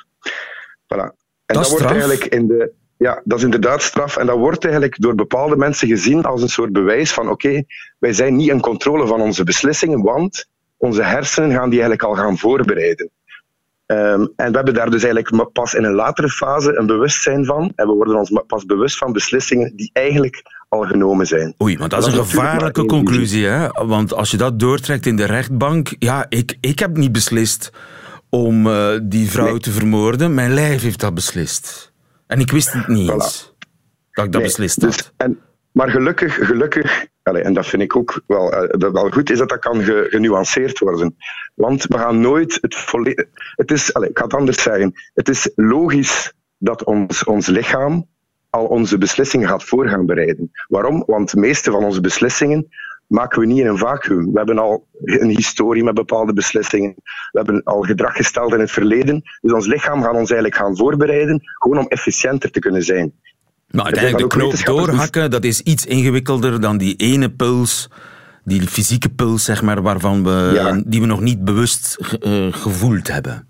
Voilà. 0.94 1.14
En 1.46 1.56
dat, 1.56 1.56
dat 1.56 1.70
wordt 1.70 1.86
eigenlijk 1.86 2.26
in 2.26 2.48
de. 2.48 2.72
Ja, 2.98 3.22
dat 3.24 3.38
is 3.38 3.44
inderdaad 3.44 3.82
straf. 3.82 4.18
En 4.18 4.26
dat 4.26 4.38
wordt 4.38 4.64
eigenlijk 4.64 5.02
door 5.02 5.16
bepaalde 5.16 5.56
mensen 5.56 5.88
gezien 5.88 6.24
als 6.24 6.42
een 6.42 6.50
soort 6.50 6.74
bewijs 6.74 7.14
van: 7.14 7.30
oké, 7.30 7.64
wij 8.00 8.14
zijn 8.14 8.36
niet 8.36 8.50
in 8.50 8.60
controle 8.60 9.08
van 9.08 9.22
onze 9.22 9.44
beslissingen, 9.44 10.02
want 10.02 10.46
onze 10.78 11.04
hersenen 11.04 11.52
gaan 11.52 11.70
die 11.70 11.80
eigenlijk 11.82 12.04
al 12.04 12.24
gaan 12.24 12.38
voorbereiden. 12.38 13.10
Um, 13.88 14.34
en 14.36 14.52
we 14.52 14.56
hebben 14.56 14.74
daar 14.74 14.90
dus 14.90 15.04
eigenlijk 15.04 15.52
pas 15.52 15.74
in 15.74 15.84
een 15.84 15.94
latere 15.94 16.30
fase 16.30 16.78
een 16.78 16.86
bewustzijn 16.86 17.46
van. 17.46 17.72
En 17.76 17.88
we 17.88 17.94
worden 17.94 18.16
ons 18.16 18.42
pas 18.48 18.66
bewust 18.66 18.98
van 18.98 19.12
beslissingen 19.12 19.76
die 19.76 19.90
eigenlijk 19.94 20.44
al 20.76 20.88
genomen 20.88 21.28
zijn. 21.28 21.56
Oei, 21.62 21.78
maar 21.78 21.90
dat 21.90 22.08
is 22.08 22.14
een 22.14 22.26
gevaarlijke 22.26 22.86
conclusie. 22.86 23.46
Hè? 23.46 23.68
Want 23.86 24.14
als 24.14 24.32
je 24.32 24.38
dat 24.38 24.60
doortrekt 24.60 25.06
in 25.06 25.16
de 25.16 25.26
rechtbank. 25.26 25.96
Ja, 26.00 26.26
ik, 26.30 26.58
ik 26.60 26.80
heb 26.80 26.98
niet 26.98 27.12
beslist 27.12 27.72
om 28.30 28.68
uh, 28.68 29.00
die 29.04 29.30
vrouw 29.30 29.52
nee. 29.52 29.60
te 29.60 29.72
vermoorden. 29.72 30.34
Mijn 30.34 30.54
lijf 30.54 30.82
heeft 30.82 31.00
dat 31.00 31.14
beslist. 31.14 31.94
En 32.28 32.40
ik 32.40 32.52
wist 32.52 32.74
het 32.74 32.88
niet 32.88 33.10
eens. 33.10 33.54
Dat 34.12 34.26
ik 34.26 34.32
dat 34.32 34.42
nee, 34.42 34.50
beslist 34.50 34.82
had. 34.82 34.92
Dus, 34.92 35.12
en, 35.18 35.40
maar 35.72 35.90
gelukkig, 35.90 36.34
gelukkig 36.48 37.08
Allee, 37.26 37.42
en 37.42 37.54
dat 37.54 37.66
vind 37.66 37.82
ik 37.82 37.96
ook 37.96 38.22
wel, 38.28 38.54
uh, 38.54 38.92
wel 38.92 39.10
goed, 39.10 39.30
is 39.30 39.38
dat 39.38 39.50
dat 39.50 39.60
kan 39.60 39.84
ge, 39.84 40.06
genuanceerd 40.10 40.80
worden. 40.80 41.18
Want 41.56 41.86
we 41.86 41.98
gaan 41.98 42.20
nooit 42.20 42.58
het 42.62 42.76
volledig... 42.76 43.26
Het 43.56 43.72
is, 43.72 43.94
allee, 43.94 44.10
ik 44.10 44.18
ga 44.18 44.24
het 44.24 44.34
anders 44.34 44.62
zeggen. 44.62 44.94
Het 45.14 45.30
is 45.30 45.52
logisch 45.56 46.34
dat 46.58 46.84
ons, 46.84 47.24
ons 47.24 47.48
lichaam 47.48 48.08
al 48.56 48.66
onze 48.66 48.98
beslissingen 48.98 49.48
gaat 49.48 49.64
voor 49.64 49.88
gaan 49.88 50.06
bereiden. 50.06 50.52
Waarom? 50.68 51.04
Want 51.08 51.32
de 51.32 51.40
meeste 51.40 51.72
van 51.72 51.84
onze 51.84 52.02
beslissingen 52.02 52.68
maken 53.08 53.40
we 53.40 53.46
niet 53.46 53.60
in 53.60 53.68
een 53.68 53.78
vacuüm. 53.78 54.32
We 54.32 54.38
hebben 54.38 54.60
al 54.60 54.88
een 55.04 55.30
historie 55.30 55.84
met 55.84 55.94
bepaalde 55.94 56.34
beslissingen. 56.34 56.94
We 57.32 57.40
hebben 57.40 57.64
al 57.64 57.82
gedrag 57.82 58.16
gesteld 58.16 58.54
in 58.54 58.60
het 58.60 58.72
verleden. 58.72 59.22
Dus 59.42 59.54
ons 59.54 59.68
lichaam 59.68 60.02
gaat 60.02 60.16
ons 60.16 60.32
eigenlijk 60.32 60.56
gaan 60.56 60.78
voorbereiden, 60.78 61.42
gewoon 61.44 61.78
om 61.78 61.88
efficiënter 61.88 62.52
te 62.52 62.60
kunnen 62.60 62.84
zijn. 62.84 63.14
Maar 63.70 63.86
uiteindelijk 63.86 64.32
de 64.32 64.38
knoop 64.38 64.66
doorhakken, 64.66 65.32
dat 65.32 65.44
is 65.44 65.62
iets 65.62 65.86
ingewikkelder 65.86 66.62
dan 66.62 66.78
die 66.78 66.96
ene 66.96 67.32
puls, 67.32 67.90
die 68.44 68.68
fysieke 68.68 69.10
puls, 69.10 69.44
zeg 69.44 69.62
maar, 69.62 69.82
waarvan 69.82 70.24
we, 70.24 70.52
ja. 70.54 70.82
die 70.86 71.02
we 71.02 71.08
nog 71.08 71.22
niet 71.22 71.44
bewust 71.44 71.98
ge, 72.00 72.20
uh, 72.26 72.62
gevoeld 72.62 73.08
hebben. 73.08 73.48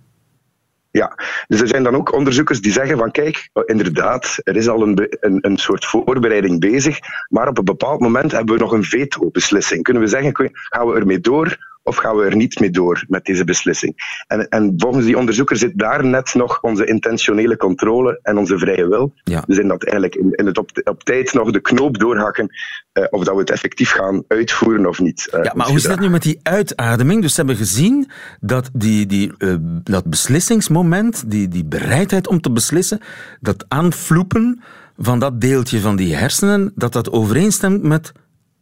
Ja, 0.95 1.17
dus 1.47 1.61
er 1.61 1.67
zijn 1.67 1.83
dan 1.83 1.95
ook 1.95 2.13
onderzoekers 2.13 2.61
die 2.61 2.71
zeggen 2.71 2.97
van 2.97 3.11
kijk, 3.11 3.49
inderdaad, 3.65 4.37
er 4.43 4.55
is 4.55 4.67
al 4.67 4.81
een, 4.81 5.17
een, 5.19 5.37
een 5.41 5.57
soort 5.57 5.85
voorbereiding 5.85 6.59
bezig, 6.59 6.99
maar 7.29 7.47
op 7.47 7.57
een 7.57 7.65
bepaald 7.65 7.99
moment 7.99 8.31
hebben 8.31 8.55
we 8.55 8.61
nog 8.61 8.71
een 8.71 8.83
veto-beslissing. 8.83 9.83
Kunnen 9.83 10.03
we 10.03 10.09
zeggen, 10.09 10.51
gaan 10.51 10.87
we 10.87 10.99
ermee 10.99 11.19
door 11.19 11.57
of 11.85 11.95
gaan 11.95 12.15
we 12.15 12.23
er 12.23 12.35
niet 12.35 12.59
mee 12.59 12.69
door 12.69 13.05
met 13.07 13.25
deze 13.25 13.43
beslissing? 13.43 14.23
En, 14.27 14.49
en 14.49 14.73
volgens 14.77 15.05
die 15.05 15.17
onderzoeker 15.17 15.57
zit 15.57 15.79
daar 15.79 16.05
net 16.05 16.33
nog 16.33 16.61
onze 16.61 16.85
intentionele 16.85 17.57
controle 17.57 18.19
en 18.21 18.37
onze 18.37 18.57
vrije 18.57 18.87
wil. 18.87 19.13
Ja. 19.23 19.43
Dus 19.47 19.57
in 19.57 19.67
dat 19.67 19.83
eigenlijk 19.83 20.15
in, 20.15 20.31
in 20.31 20.45
het 20.45 20.57
op, 20.57 20.69
op, 20.83 21.03
tijd 21.03 21.33
nog 21.33 21.51
de 21.51 21.61
knoop 21.61 21.97
doorhakken 21.97 22.49
uh, 22.93 23.05
of 23.09 23.23
dat 23.23 23.33
we 23.33 23.39
het 23.39 23.49
effectief 23.49 23.91
gaan 23.91 24.23
uitvoeren 24.27 24.85
of 24.85 24.99
niet. 24.99 25.29
Uh, 25.35 25.43
ja, 25.43 25.51
maar 25.55 25.67
hoe 25.67 25.79
zit 25.79 25.91
het 25.91 25.99
nu 25.99 26.09
met 26.09 26.21
die 26.21 26.39
uitademing? 26.43 27.21
Dus 27.21 27.31
ze 27.33 27.37
hebben 27.37 27.55
gezien 27.55 28.09
dat 28.39 28.69
die, 28.73 29.05
die, 29.05 29.31
uh, 29.37 29.55
dat 29.83 30.09
beslissingsmoment, 30.09 31.31
die, 31.31 31.47
die 31.47 31.65
bereidheid 31.65 32.27
om 32.27 32.41
te 32.41 32.51
beslissen, 32.51 32.99
dat 33.39 33.65
aanvloepen 33.67 34.61
van 34.97 35.19
dat 35.19 35.41
deeltje 35.41 35.79
van 35.79 35.95
die 35.95 36.15
hersenen, 36.15 36.71
dat 36.75 36.93
dat 36.93 37.11
overeenstemt 37.11 37.83
met 37.83 38.11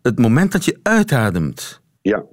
het 0.01 0.19
moment 0.19 0.51
dat 0.51 0.65
je 0.65 0.79
uitademt. 0.83 1.81
Ja, 2.05 2.25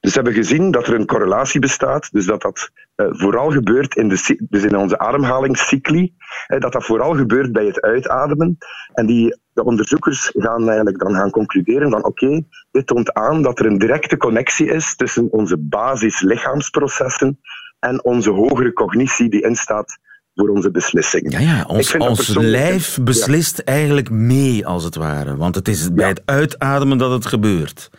dus 0.00 0.14
we 0.14 0.20
hebben 0.20 0.32
gezien 0.32 0.70
dat 0.70 0.86
er 0.86 0.94
een 0.94 1.06
correlatie 1.06 1.60
bestaat, 1.60 2.12
dus 2.12 2.26
dat 2.26 2.42
dat 2.42 2.70
uh, 2.96 3.06
vooral 3.10 3.50
gebeurt 3.50 3.94
in, 3.96 4.08
de, 4.08 4.46
dus 4.48 4.64
in 4.64 4.76
onze 4.76 4.98
ademhalingscycli, 4.98 6.14
dat 6.58 6.72
dat 6.72 6.84
vooral 6.84 7.14
gebeurt 7.14 7.52
bij 7.52 7.64
het 7.64 7.80
uitademen. 7.80 8.58
En 8.92 9.06
die, 9.06 9.36
de 9.52 9.64
onderzoekers 9.64 10.30
gaan 10.34 10.66
eigenlijk 10.66 10.98
dan 10.98 11.14
gaan 11.14 11.30
concluderen 11.30 11.90
van 11.90 12.04
oké, 12.04 12.24
okay, 12.24 12.44
dit 12.70 12.86
toont 12.86 13.12
aan 13.12 13.42
dat 13.42 13.58
er 13.58 13.66
een 13.66 13.78
directe 13.78 14.16
connectie 14.16 14.66
is 14.66 14.96
tussen 14.96 15.32
onze 15.32 15.58
basis-lichaamsprocessen 15.58 17.40
en 17.78 18.04
onze 18.04 18.30
hogere 18.30 18.72
cognitie 18.72 19.30
die 19.30 19.42
instaat 19.42 19.98
voor 20.34 20.48
onze 20.48 20.70
beslissingen. 20.70 21.30
Ja, 21.30 21.38
ja 21.38 21.64
ons, 21.66 21.96
ons 21.96 22.36
lijf 22.36 22.98
beslist 23.02 23.56
ja. 23.56 23.64
eigenlijk 23.64 24.10
mee, 24.10 24.66
als 24.66 24.84
het 24.84 24.94
ware. 24.94 25.36
Want 25.36 25.54
het 25.54 25.68
is 25.68 25.92
bij 25.92 26.04
ja. 26.04 26.10
het 26.10 26.22
uitademen 26.24 26.98
dat 26.98 27.10
het 27.10 27.26
gebeurt. 27.26 27.90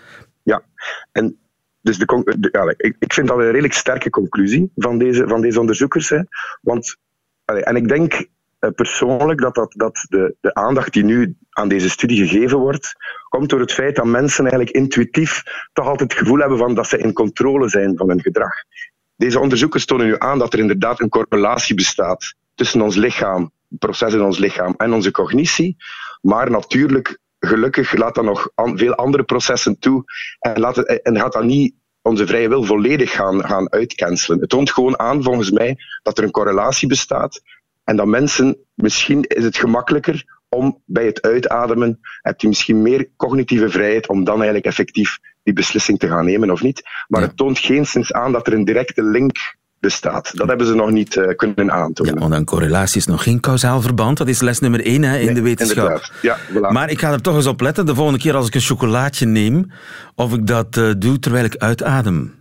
En 1.12 1.40
dus 1.82 1.98
de, 1.98 2.74
ik, 2.78 2.96
ik 3.00 3.14
vind 3.14 3.28
dat 3.28 3.38
een 3.38 3.52
redelijk 3.52 3.74
sterke 3.74 4.10
conclusie 4.10 4.72
van 4.76 4.98
deze, 4.98 5.28
van 5.28 5.42
deze 5.42 5.60
onderzoekers. 5.60 6.10
Hè. 6.10 6.20
Want, 6.62 6.98
en 7.46 7.76
ik 7.76 7.88
denk 7.88 8.14
uh, 8.60 8.70
persoonlijk 8.76 9.42
dat, 9.42 9.56
dat, 9.56 9.74
dat 9.78 10.06
de, 10.10 10.36
de 10.42 10.54
aandacht 10.54 10.94
die 10.94 11.04
nu 11.04 11.36
aan 11.50 11.68
deze 11.68 11.90
studie 11.90 12.28
gegeven 12.28 12.58
wordt, 12.58 12.94
komt 13.30 13.50
door 13.50 13.60
het 13.60 13.74
feit 13.74 13.96
dat 13.96 14.06
mensen 14.06 14.46
eigenlijk 14.46 14.76
intuïtief 14.76 15.44
toch 15.74 15.88
altijd 15.88 16.12
het 16.12 16.20
gevoel 16.22 16.40
hebben 16.40 16.58
van 16.58 16.76
dat 16.76 16.88
ze 16.88 16.98
in 16.98 17.14
controle 17.14 17.70
zijn 17.70 17.98
van 17.98 18.10
hun 18.10 18.22
gedrag. 18.22 18.54
Deze 19.16 19.40
onderzoekers 19.40 19.86
tonen 19.86 20.06
nu 20.06 20.16
aan 20.18 20.40
dat 20.40 20.54
er 20.54 20.60
inderdaad 20.60 21.00
een 21.00 21.10
correlatie 21.10 21.76
bestaat 21.76 22.36
tussen 22.56 22.82
ons 22.82 22.96
lichaam, 22.96 23.52
het 23.70 23.80
proces 23.80 24.14
in 24.14 24.22
ons 24.22 24.38
lichaam 24.38 24.74
en 24.78 24.94
onze 24.94 25.12
cognitie. 25.12 25.78
Maar 26.22 26.52
natuurlijk 26.52 27.20
gelukkig 27.40 27.98
laat 27.98 28.16
dat 28.16 28.24
nog 28.24 28.50
an, 28.56 28.78
veel 28.78 28.96
andere 28.96 29.24
processen 29.24 29.80
toe 29.80 30.04
en, 30.40 30.60
laat 30.60 30.76
het, 30.76 31.02
en 31.02 31.20
gaat 31.20 31.34
dat 31.34 31.44
niet 31.44 31.74
onze 32.02 32.28
vrije 32.28 32.50
wil 32.50 32.64
volledig 32.64 33.12
gaan, 33.12 33.46
gaan 33.46 33.72
uitcancelen. 33.72 34.40
Het 34.40 34.50
toont 34.50 34.72
gewoon 34.72 35.00
aan, 35.00 35.24
volgens 35.24 35.52
mij, 35.52 35.78
dat 36.04 36.18
er 36.18 36.24
een 36.24 36.32
correlatie 36.32 36.88
bestaat 36.88 37.42
en 37.84 37.96
dat 37.96 38.08
mensen, 38.08 38.58
misschien 38.74 39.24
is 39.24 39.44
het 39.44 39.58
gemakkelijker 39.58 40.38
om 40.50 40.82
bij 40.86 41.06
het 41.06 41.22
uitademen, 41.22 42.00
heb 42.22 42.42
je 42.42 42.48
misschien 42.48 42.82
meer 42.82 43.10
cognitieve 43.16 43.70
vrijheid 43.70 44.08
om 44.08 44.24
dan 44.24 44.36
eigenlijk 44.36 44.66
effectief 44.66 45.18
die 45.44 45.54
beslissing 45.54 46.00
te 46.00 46.08
gaan 46.08 46.26
nemen 46.26 46.52
of 46.52 46.62
niet. 46.62 46.82
Maar 47.08 47.22
ja. 47.22 47.28
het 47.28 47.38
toont 47.38 47.60
geen 47.60 47.86
sinds 47.86 48.14
aan 48.14 48.32
dat 48.32 48.48
er 48.48 48.54
een 48.54 48.66
directe 48.66 49.04
link 49.04 49.38
bestaat. 49.80 50.32
Dat 50.38 50.48
hebben 50.48 50.68
ze 50.68 50.76
nog 50.76 50.92
niet 50.92 51.16
uh, 51.16 51.36
kunnen 51.36 51.72
aantonen. 51.72 52.14
Ja, 52.14 52.20
want 52.20 52.34
een 52.34 52.46
correlatie 52.46 52.98
is 52.98 53.06
nog 53.06 53.24
geen 53.24 53.40
kausaal 53.40 53.82
verband. 53.82 54.18
Dat 54.18 54.28
is 54.28 54.42
les 54.42 54.60
nummer 54.60 54.86
één 54.86 55.04
hè, 55.04 55.18
in 55.18 55.26
nee, 55.26 55.34
de 55.34 55.42
wetenschap. 55.42 56.12
Ja, 56.22 56.38
voilà. 56.38 56.70
Maar 56.70 56.90
ik 56.90 57.00
ga 57.00 57.12
er 57.12 57.22
toch 57.22 57.36
eens 57.36 57.46
op 57.46 57.62
letten, 57.62 57.86
de 57.86 57.96
volgende 57.96 58.20
keer 58.20 58.36
als 58.36 58.48
ik 58.48 58.56
een 58.56 58.62
chocolaatje 58.62 59.26
neem, 59.26 59.72
of 60.16 60.34
ik 60.34 60.48
dat 60.48 60.78
uh, 60.78 60.92
doe 60.98 61.20
terwijl 61.20 61.46
ik 61.46 61.56
uitadem. 61.56 62.38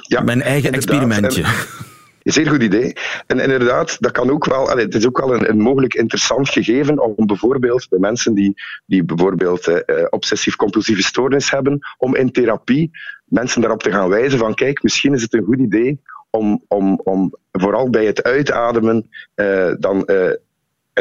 Ja, 0.00 0.20
Mijn 0.20 0.42
eigen 0.42 0.72
experimentje. 0.72 1.42
En, 1.42 1.50
een 2.22 2.32
zeer 2.32 2.48
goed 2.48 2.62
idee. 2.62 2.96
En 3.26 3.38
inderdaad, 3.38 3.96
dat 4.00 4.12
kan 4.12 4.30
ook 4.30 4.44
wel, 4.44 4.68
het 4.68 4.94
is 4.94 5.06
ook 5.06 5.18
wel 5.18 5.34
een, 5.34 5.48
een, 5.48 5.60
mogelijk 5.60 5.94
interessant 5.94 6.48
gegeven 6.48 7.16
om 7.16 7.26
bijvoorbeeld 7.26 7.86
bij 7.88 7.98
mensen 7.98 8.34
die, 8.34 8.54
die 8.86 9.04
bijvoorbeeld 9.04 9.68
uh, 9.68 9.76
obsessief-compulsieve 10.10 11.02
stoornis 11.02 11.50
hebben, 11.50 11.78
om 11.98 12.16
in 12.16 12.32
therapie 12.32 12.90
mensen 13.24 13.60
daarop 13.60 13.82
te 13.82 13.90
gaan 13.90 14.08
wijzen 14.08 14.38
van 14.38 14.54
kijk, 14.54 14.82
misschien 14.82 15.14
is 15.14 15.22
het 15.22 15.34
een 15.34 15.44
goed 15.44 15.58
idee 15.58 16.00
om, 16.30 16.64
om, 16.68 17.00
om 17.04 17.34
vooral 17.52 17.90
bij 17.90 18.04
het 18.04 18.22
uitademen 18.22 19.08
uh, 19.34 19.72
dan 19.78 20.04
uh, 20.06 20.30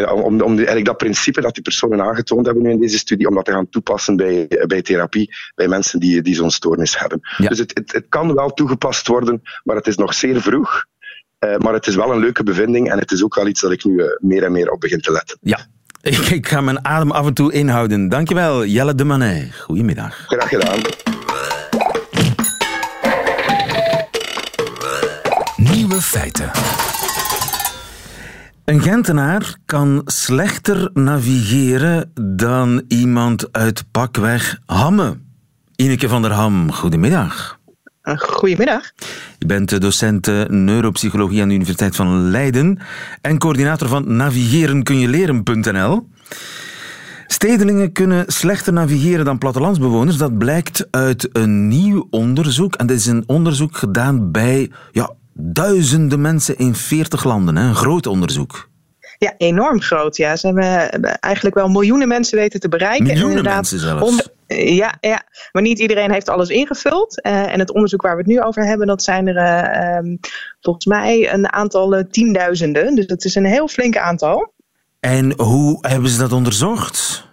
om, 0.08 0.42
om 0.42 0.56
eigenlijk 0.56 0.86
dat 0.86 0.98
principe 0.98 1.42
dat 1.42 1.54
die 1.54 1.64
personen 1.64 2.02
aangetoond 2.02 2.46
hebben 2.46 2.64
nu 2.64 2.70
in 2.70 2.80
deze 2.80 2.98
studie, 2.98 3.28
om 3.28 3.36
dat 3.36 3.46
te 3.46 3.52
gaan 3.52 3.70
toepassen 3.70 4.16
bij, 4.16 4.48
bij 4.68 4.82
therapie, 4.82 5.36
bij 5.56 5.68
mensen 5.68 6.00
die, 6.00 6.22
die 6.22 6.36
zo'n 6.36 6.52
stoornis 6.52 7.00
hebben. 7.00 7.20
Ja. 7.38 7.50
Dus 7.50 7.58
het, 7.58 7.72
het, 7.78 7.92
het 7.92 8.06
kan 8.10 8.34
wel 8.34 8.54
toegepast 8.54 9.08
worden, 9.08 9.42
maar 9.64 9.76
het 9.76 9.88
is 9.88 9.96
nog 9.96 10.14
zeer 10.14 10.42
vroeg. 10.42 10.86
Uh, 11.46 11.58
maar 11.58 11.74
het 11.74 11.88
is 11.88 11.96
wel 11.96 12.12
een 12.12 12.20
leuke 12.20 12.44
bevinding 12.44 12.92
en 12.92 13.00
het 13.00 13.12
is 13.12 13.24
ook 13.24 13.36
wel 13.36 13.48
iets 13.48 13.62
dat 13.62 13.72
ik 13.72 13.84
nu 13.84 14.04
meer 14.20 14.44
en 14.44 14.52
meer 14.52 14.72
op 14.72 14.80
begin 14.80 15.00
te 15.00 15.12
letten. 15.12 15.38
Ja, 15.42 15.60
Ik, 16.02 16.18
ik 16.18 16.48
ga 16.48 16.62
mijn 16.62 16.86
adem 16.86 17.12
af 17.12 17.28
en 17.28 17.34
toe 17.34 17.54
inhouden. 17.54 18.10
Dankjewel, 18.10 18.66
Jelle 18.66 18.96
de 18.96 19.04
Manet. 19.04 19.56
Goedemiddag. 19.56 20.26
Graag 20.28 20.50
gedaan. 20.50 20.80
Nieuwe 26.00 26.18
feiten. 26.18 26.52
Een 28.66 28.82
Gentenaar 28.82 29.58
kan 29.66 30.02
slechter 30.06 30.90
navigeren 30.94 32.12
dan 32.22 32.84
iemand 32.88 33.52
uit 33.52 33.84
pakweg 33.92 34.60
Hamme. 34.66 35.18
Ineke 35.76 36.10
van 36.10 36.22
der 36.22 36.32
Ham, 36.32 36.72
goedemiddag. 36.72 37.60
Goedemiddag. 38.04 38.92
Je 39.38 39.46
bent 39.46 39.82
docent 39.82 40.28
eh, 40.28 40.44
neuropsychologie 40.46 41.42
aan 41.42 41.48
de 41.48 41.54
Universiteit 41.54 41.96
van 41.96 42.30
Leiden 42.30 42.80
en 43.22 43.38
coördinator 43.38 43.88
van 43.88 44.16
navigerenkunjeleren.nl. 44.16 46.08
Stedelingen 47.28 47.92
kunnen 47.92 48.24
slechter 48.28 48.74
navigeren 48.74 49.26
dan 49.26 49.38
plattelandsbewoners. 49.38 50.18
Dat 50.18 50.38
blijkt 50.38 50.88
uit 50.92 51.30
een 51.32 51.68
nieuw 51.68 52.08
onderzoek. 52.10 52.76
En 52.76 52.88
dit 52.88 52.98
is 52.98 53.06
een 53.06 53.24
onderzoek 53.28 53.78
gedaan 53.78 54.32
bij 54.32 54.72
ja, 54.92 55.18
duizenden 55.42 56.22
mensen 56.22 56.58
in 56.58 56.76
40 56.76 57.24
landen. 57.24 57.56
Hè. 57.56 57.68
Een 57.68 57.76
groot 57.76 58.08
onderzoek. 58.08 58.70
Ja, 59.18 59.34
enorm 59.38 59.82
groot. 59.82 60.18
Ja. 60.18 60.36
Ze 60.36 60.48
hebben 60.48 61.02
eigenlijk 61.20 61.56
wel 61.56 61.68
miljoenen 61.68 62.08
mensen 62.08 62.38
weten 62.38 62.60
te 62.60 62.70
bereiken. 62.70 63.06
Miljoenen 63.06 63.38
Inderdaad, 63.38 63.56
mensen 63.56 63.80
zelfs. 63.80 64.30
ja, 64.48 64.98
ja, 65.02 65.22
maar 65.52 65.62
niet 65.62 65.80
iedereen 65.80 66.12
heeft 66.12 66.30
alles 66.30 66.50
ingevuld. 66.50 67.22
Eh, 67.22 67.54
en 67.54 67.60
het 67.60 67.74
onderzoek 67.74 68.02
waar 68.02 68.16
we 68.16 68.22
het 68.22 68.32
nu 68.32 68.42
over 68.42 68.66
hebben, 68.66 68.88
dat 68.88 69.04
zijn 69.04 69.28
er 69.28 69.38
eh, 69.38 69.98
ehm, 69.98 70.16
volgens 70.62 70.86
mij 70.86 71.34
een 71.34 71.52
aantal 71.52 71.96
eh, 71.96 72.04
tienduizenden. 72.12 72.96
Dus 72.96 73.08
dat 73.08 73.24
is 73.24 73.36
een 73.36 73.46
heel 73.46 73.68
flink 73.68 73.98
aantal. 73.98 74.54
En 75.00 75.34
hoe 75.42 75.78
hebben 75.82 76.10
ze 76.10 76.20
dat 76.20 76.32
onderzocht? 76.32 77.29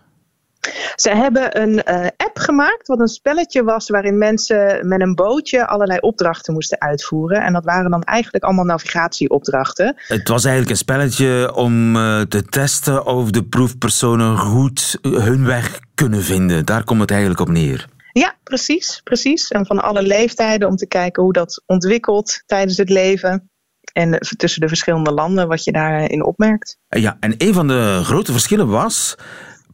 Ze 0.95 1.11
hebben 1.11 1.63
een 1.63 1.83
eh, 1.83 2.07
app 2.17 2.39
gemaakt, 2.39 2.87
wat 2.87 3.01
een 3.01 3.09
spelletje 3.09 3.65
was, 3.65 3.89
waarin 3.89 4.19
mensen 4.19 4.89
met 4.89 5.01
een 5.01 5.15
bootje 5.15 5.67
allerlei 5.67 5.99
opdrachten 5.99 6.55
moesten 6.55 6.81
uitvoeren. 6.81 7.43
En 7.43 7.53
dat 7.53 7.65
waren 7.65 7.91
dan 7.91 8.03
eigenlijk 8.03 8.45
allemaal 8.45 8.65
navigatieopdrachten. 8.65 9.95
Het 10.07 10.29
was 10.29 10.45
eigenlijk 10.45 10.71
een 10.71 10.85
spelletje 10.85 11.55
om 11.55 11.97
eh, 11.97 12.21
te 12.21 12.43
testen 12.43 13.07
of 13.07 13.31
de 13.31 13.45
proefpersonen 13.45 14.39
goed 14.39 14.99
eh, 15.03 15.13
hun 15.13 15.45
weg 15.45 15.81
kunnen 15.95 16.23
vinden. 16.23 16.65
Daar 16.65 16.85
komt 16.85 17.01
het 17.01 17.11
eigenlijk 17.11 17.41
op 17.41 17.49
neer. 17.49 17.87
Ja, 18.13 18.35
precies, 18.43 19.01
precies. 19.05 19.49
En 19.49 19.67
van 19.67 19.83
alle 19.83 20.03
leeftijden 20.03 20.69
om 20.69 20.77
te 20.77 20.87
kijken 20.87 21.23
hoe 21.23 21.33
dat 21.33 21.63
ontwikkelt 21.67 22.43
tijdens 22.47 22.77
het 22.77 22.89
leven. 22.89 23.51
En 23.93 24.19
tussen 24.37 24.61
de 24.61 24.69
verschillende 24.69 25.13
landen, 25.13 25.49
wat 25.49 25.65
je 25.65 25.73
daarin 25.73 26.25
opmerkt. 26.25 26.79
Ja, 26.89 27.17
en 27.21 27.35
een 27.39 27.55
van 27.55 27.69
de 27.69 28.01
grote 28.05 28.33
verschillen 28.33 28.69
was... 28.69 29.17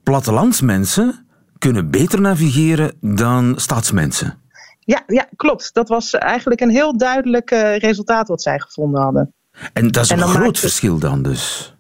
plattelandsmensen 0.03 1.27
kunnen 1.59 1.91
beter 1.91 2.21
navigeren 2.21 2.93
dan 3.01 3.55
stadsmensen. 3.57 4.39
Ja, 4.81 5.03
ja, 5.07 5.29
klopt. 5.37 5.75
Dat 5.75 5.89
was 5.89 6.15
eigenlijk 6.15 6.61
een 6.61 6.71
heel 6.71 6.97
duidelijk 6.97 7.51
eh, 7.51 7.77
resultaat 7.77 8.29
wat 8.29 8.43
zij 8.43 8.59
gevonden 8.59 9.03
hadden. 9.03 9.35
En 9.73 9.89
dat 9.89 10.05
is 10.05 10.11
En 10.11 10.21
een 10.21 10.29
groot 10.29 10.59
verschil 10.59 10.99
dan 10.99 11.23
dus. 11.23 11.75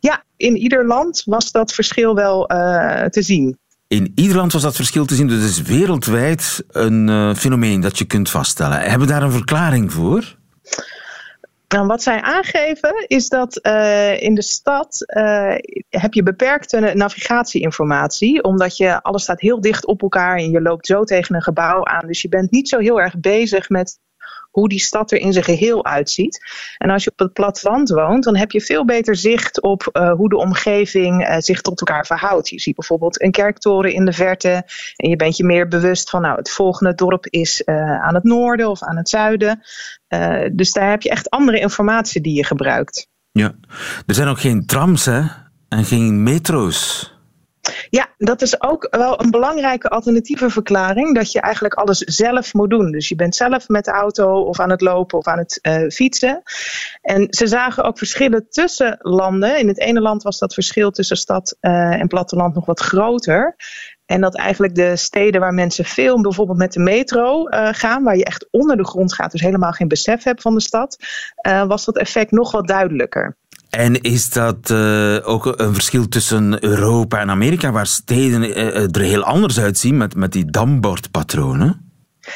Ja, 0.00 0.24
in 0.36 0.56
ieder 0.56 0.86
land 0.86 1.22
was 1.24 1.52
dat 1.52 1.72
verschil 1.72 2.14
wel 2.14 2.48
eh, 2.48 3.04
te 3.04 3.22
zien. 3.22 3.58
In 3.86 4.12
ieder 4.14 4.36
land 4.36 4.52
was 4.52 4.62
dat 4.62 4.76
verschil 4.76 5.04
te 5.04 5.14
zien. 5.14 5.26
Dus 5.26 5.42
het 5.42 5.50
is 5.50 5.62
wereldwijd 5.62 6.64
een 6.68 7.08
eh, 7.08 7.34
fenomeen 7.34 7.80
dat 7.80 7.98
je 7.98 8.04
kunt 8.04 8.30
vaststellen. 8.30 8.80
Hebben 8.80 9.06
we 9.06 9.12
daar 9.12 9.22
een 9.22 9.32
verklaring 9.32 9.92
voor? 9.92 10.38
Nou, 11.74 11.86
wat 11.86 12.02
zij 12.02 12.20
aangeven 12.20 13.04
is 13.06 13.28
dat 13.28 13.56
eh, 13.56 14.22
in 14.22 14.34
de 14.34 14.42
stad 14.42 15.04
eh, 15.06 15.54
heb 15.88 16.14
je 16.14 16.22
beperkte 16.22 16.92
navigatieinformatie, 16.94 18.42
omdat 18.42 18.76
je 18.76 19.02
alles 19.02 19.22
staat 19.22 19.40
heel 19.40 19.60
dicht 19.60 19.86
op 19.86 20.02
elkaar 20.02 20.36
en 20.36 20.50
je 20.50 20.62
loopt 20.62 20.86
zo 20.86 21.04
tegen 21.04 21.34
een 21.34 21.42
gebouw 21.42 21.84
aan. 21.84 22.06
Dus 22.06 22.22
je 22.22 22.28
bent 22.28 22.50
niet 22.50 22.68
zo 22.68 22.78
heel 22.78 23.00
erg 23.00 23.20
bezig 23.20 23.68
met 23.68 23.98
hoe 24.50 24.68
die 24.68 24.80
stad 24.80 25.12
er 25.12 25.18
in 25.18 25.32
zijn 25.32 25.44
geheel 25.44 25.84
uitziet. 25.84 26.40
En 26.78 26.90
als 26.90 27.04
je 27.04 27.10
op 27.10 27.18
het 27.18 27.32
platteland 27.32 27.88
woont, 27.88 28.24
dan 28.24 28.36
heb 28.36 28.50
je 28.50 28.60
veel 28.60 28.84
beter 28.84 29.16
zicht 29.16 29.62
op 29.62 29.88
eh, 29.92 30.12
hoe 30.12 30.28
de 30.28 30.36
omgeving 30.36 31.24
eh, 31.24 31.36
zich 31.38 31.60
tot 31.60 31.80
elkaar 31.80 32.06
verhoudt. 32.06 32.48
Je 32.48 32.60
ziet 32.60 32.74
bijvoorbeeld 32.74 33.22
een 33.22 33.30
kerktoren 33.30 33.92
in 33.92 34.04
de 34.04 34.12
verte 34.12 34.62
en 34.96 35.08
je 35.08 35.16
bent 35.16 35.36
je 35.36 35.44
meer 35.44 35.68
bewust 35.68 36.10
van 36.10 36.22
nou, 36.22 36.36
het 36.36 36.50
volgende 36.50 36.94
dorp 36.94 37.26
is 37.26 37.62
eh, 37.64 38.02
aan 38.02 38.14
het 38.14 38.24
noorden 38.24 38.68
of 38.68 38.82
aan 38.82 38.96
het 38.96 39.08
zuiden. 39.08 39.60
Dus 40.52 40.72
daar 40.72 40.90
heb 40.90 41.02
je 41.02 41.10
echt 41.10 41.30
andere 41.30 41.60
informatie 41.60 42.20
die 42.20 42.34
je 42.34 42.44
gebruikt. 42.44 43.08
Ja. 43.32 43.54
Er 44.06 44.14
zijn 44.14 44.28
ook 44.28 44.40
geen 44.40 44.66
trams, 44.66 45.04
hè? 45.04 45.22
En 45.68 45.84
geen 45.84 46.22
metro's. 46.22 47.12
Ja, 47.90 48.08
dat 48.16 48.42
is 48.42 48.62
ook 48.62 48.86
wel 48.90 49.22
een 49.22 49.30
belangrijke 49.30 49.88
alternatieve 49.88 50.50
verklaring. 50.50 51.14
Dat 51.14 51.32
je 51.32 51.40
eigenlijk 51.40 51.74
alles 51.74 51.98
zelf 51.98 52.54
moet 52.54 52.70
doen. 52.70 52.90
Dus 52.90 53.08
je 53.08 53.14
bent 53.14 53.36
zelf 53.36 53.68
met 53.68 53.84
de 53.84 53.90
auto 53.90 54.42
of 54.42 54.60
aan 54.60 54.70
het 54.70 54.80
lopen 54.80 55.18
of 55.18 55.26
aan 55.26 55.38
het 55.38 55.58
eh, 55.62 55.88
fietsen. 55.88 56.42
En 57.02 57.26
ze 57.30 57.46
zagen 57.46 57.84
ook 57.84 57.98
verschillen 57.98 58.48
tussen 58.48 58.98
landen. 59.00 59.58
In 59.58 59.68
het 59.68 59.78
ene 59.78 60.00
land 60.00 60.22
was 60.22 60.38
dat 60.38 60.54
verschil 60.54 60.90
tussen 60.90 61.16
stad 61.16 61.56
eh, 61.60 62.00
en 62.00 62.08
platteland 62.08 62.54
nog 62.54 62.66
wat 62.66 62.80
groter. 62.80 63.56
En 64.06 64.20
dat 64.20 64.36
eigenlijk 64.36 64.74
de 64.74 64.96
steden 64.96 65.40
waar 65.40 65.54
mensen 65.54 65.84
veel 65.84 66.20
bijvoorbeeld 66.20 66.58
met 66.58 66.72
de 66.72 66.80
metro 66.80 67.46
eh, 67.46 67.68
gaan, 67.72 68.02
waar 68.02 68.16
je 68.16 68.24
echt 68.24 68.48
onder 68.50 68.76
de 68.76 68.86
grond 68.86 69.14
gaat, 69.14 69.32
dus 69.32 69.40
helemaal 69.40 69.72
geen 69.72 69.88
besef 69.88 70.22
hebt 70.22 70.42
van 70.42 70.54
de 70.54 70.60
stad, 70.60 70.96
was 71.66 71.84
dat 71.84 71.98
effect 71.98 72.30
nog 72.30 72.52
wat 72.52 72.66
duidelijker. 72.66 73.36
En 73.70 74.00
is 74.00 74.30
dat 74.30 74.70
eh, 74.70 75.16
ook 75.22 75.46
een 75.56 75.74
verschil 75.74 76.08
tussen 76.08 76.64
Europa 76.64 77.20
en 77.20 77.30
Amerika, 77.30 77.72
waar 77.72 77.86
steden 77.86 78.54
eh, 78.54 78.82
er 78.82 79.00
heel 79.00 79.22
anders 79.22 79.60
uitzien 79.60 79.96
met, 79.96 80.14
met 80.14 80.32
die 80.32 80.50
dambordpatronen? 80.50 81.88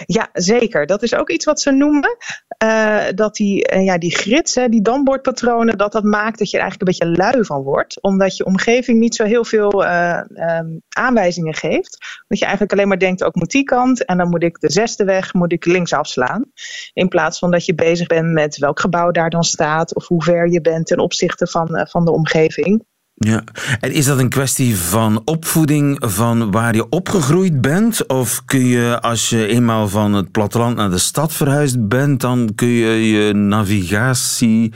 Ja, 0.07 0.29
zeker. 0.33 0.87
Dat 0.87 1.03
is 1.03 1.15
ook 1.15 1.31
iets 1.31 1.45
wat 1.45 1.61
ze 1.61 1.71
noemen. 1.71 2.17
Eh, 2.65 3.07
dat 3.15 3.35
die, 3.35 3.67
eh, 3.67 3.85
ja, 3.85 3.99
die 3.99 4.17
grids, 4.17 4.55
hè, 4.55 4.69
die 4.69 4.83
dambordpatronen, 4.83 5.79
dat 5.79 5.93
dat 5.93 6.05
maakt 6.05 6.39
dat 6.39 6.51
je 6.51 6.57
er 6.57 6.63
eigenlijk 6.63 6.99
een 6.99 7.07
beetje 7.07 7.23
lui 7.23 7.45
van 7.45 7.63
wordt. 7.63 8.03
Omdat 8.03 8.37
je 8.37 8.45
omgeving 8.45 8.99
niet 8.99 9.15
zo 9.15 9.25
heel 9.25 9.45
veel 9.45 9.85
eh, 9.85 10.21
ehm, 10.35 10.67
aanwijzingen 10.89 11.55
geeft. 11.55 12.23
Dat 12.27 12.39
je 12.39 12.45
eigenlijk 12.45 12.73
alleen 12.73 12.89
maar 12.89 12.99
denkt, 12.99 13.25
ook 13.25 13.35
moet 13.35 13.51
die 13.51 13.65
kant. 13.65 14.05
En 14.05 14.17
dan 14.17 14.29
moet 14.29 14.43
ik 14.43 14.61
de 14.61 14.71
zesde 14.71 15.05
weg, 15.05 15.33
moet 15.33 15.53
ik 15.53 15.65
links 15.65 15.93
afslaan. 15.93 16.45
In 16.93 17.09
plaats 17.09 17.39
van 17.39 17.51
dat 17.51 17.65
je 17.65 17.75
bezig 17.75 18.07
bent 18.07 18.33
met 18.33 18.59
welk 18.59 18.81
gebouw 18.81 19.11
daar 19.11 19.31
dan 19.31 19.45
staat. 19.45 19.95
Of 19.95 20.07
hoe 20.07 20.23
ver 20.23 20.51
je 20.51 20.61
bent 20.61 20.87
ten 20.87 20.99
opzichte 20.99 21.47
van, 21.47 21.87
van 21.91 22.05
de 22.05 22.13
omgeving. 22.13 22.85
Ja. 23.15 23.45
En 23.81 23.93
is 23.93 24.05
dat 24.05 24.19
een 24.19 24.29
kwestie 24.29 24.77
van 24.77 25.23
opvoeding, 25.25 25.97
van 26.01 26.51
waar 26.51 26.75
je 26.75 26.89
opgegroeid 26.89 27.61
bent? 27.61 28.07
Of 28.07 28.43
kun 28.45 28.67
je, 28.67 29.01
als 29.01 29.31
je 29.31 29.47
eenmaal 29.47 29.89
van 29.89 30.13
het 30.13 30.31
platteland 30.31 30.77
naar 30.77 30.91
de 30.91 30.99
stad 30.99 31.33
verhuisd 31.33 31.89
bent, 31.89 32.21
dan 32.21 32.53
kun 32.55 32.69
je 32.69 33.11
je 33.11 33.35
navigatie 33.35 34.73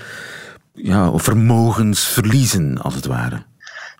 ja, 0.72 1.18
vermogens 1.18 2.06
verliezen, 2.06 2.78
als 2.82 2.94
het 2.94 3.06
ware? 3.06 3.47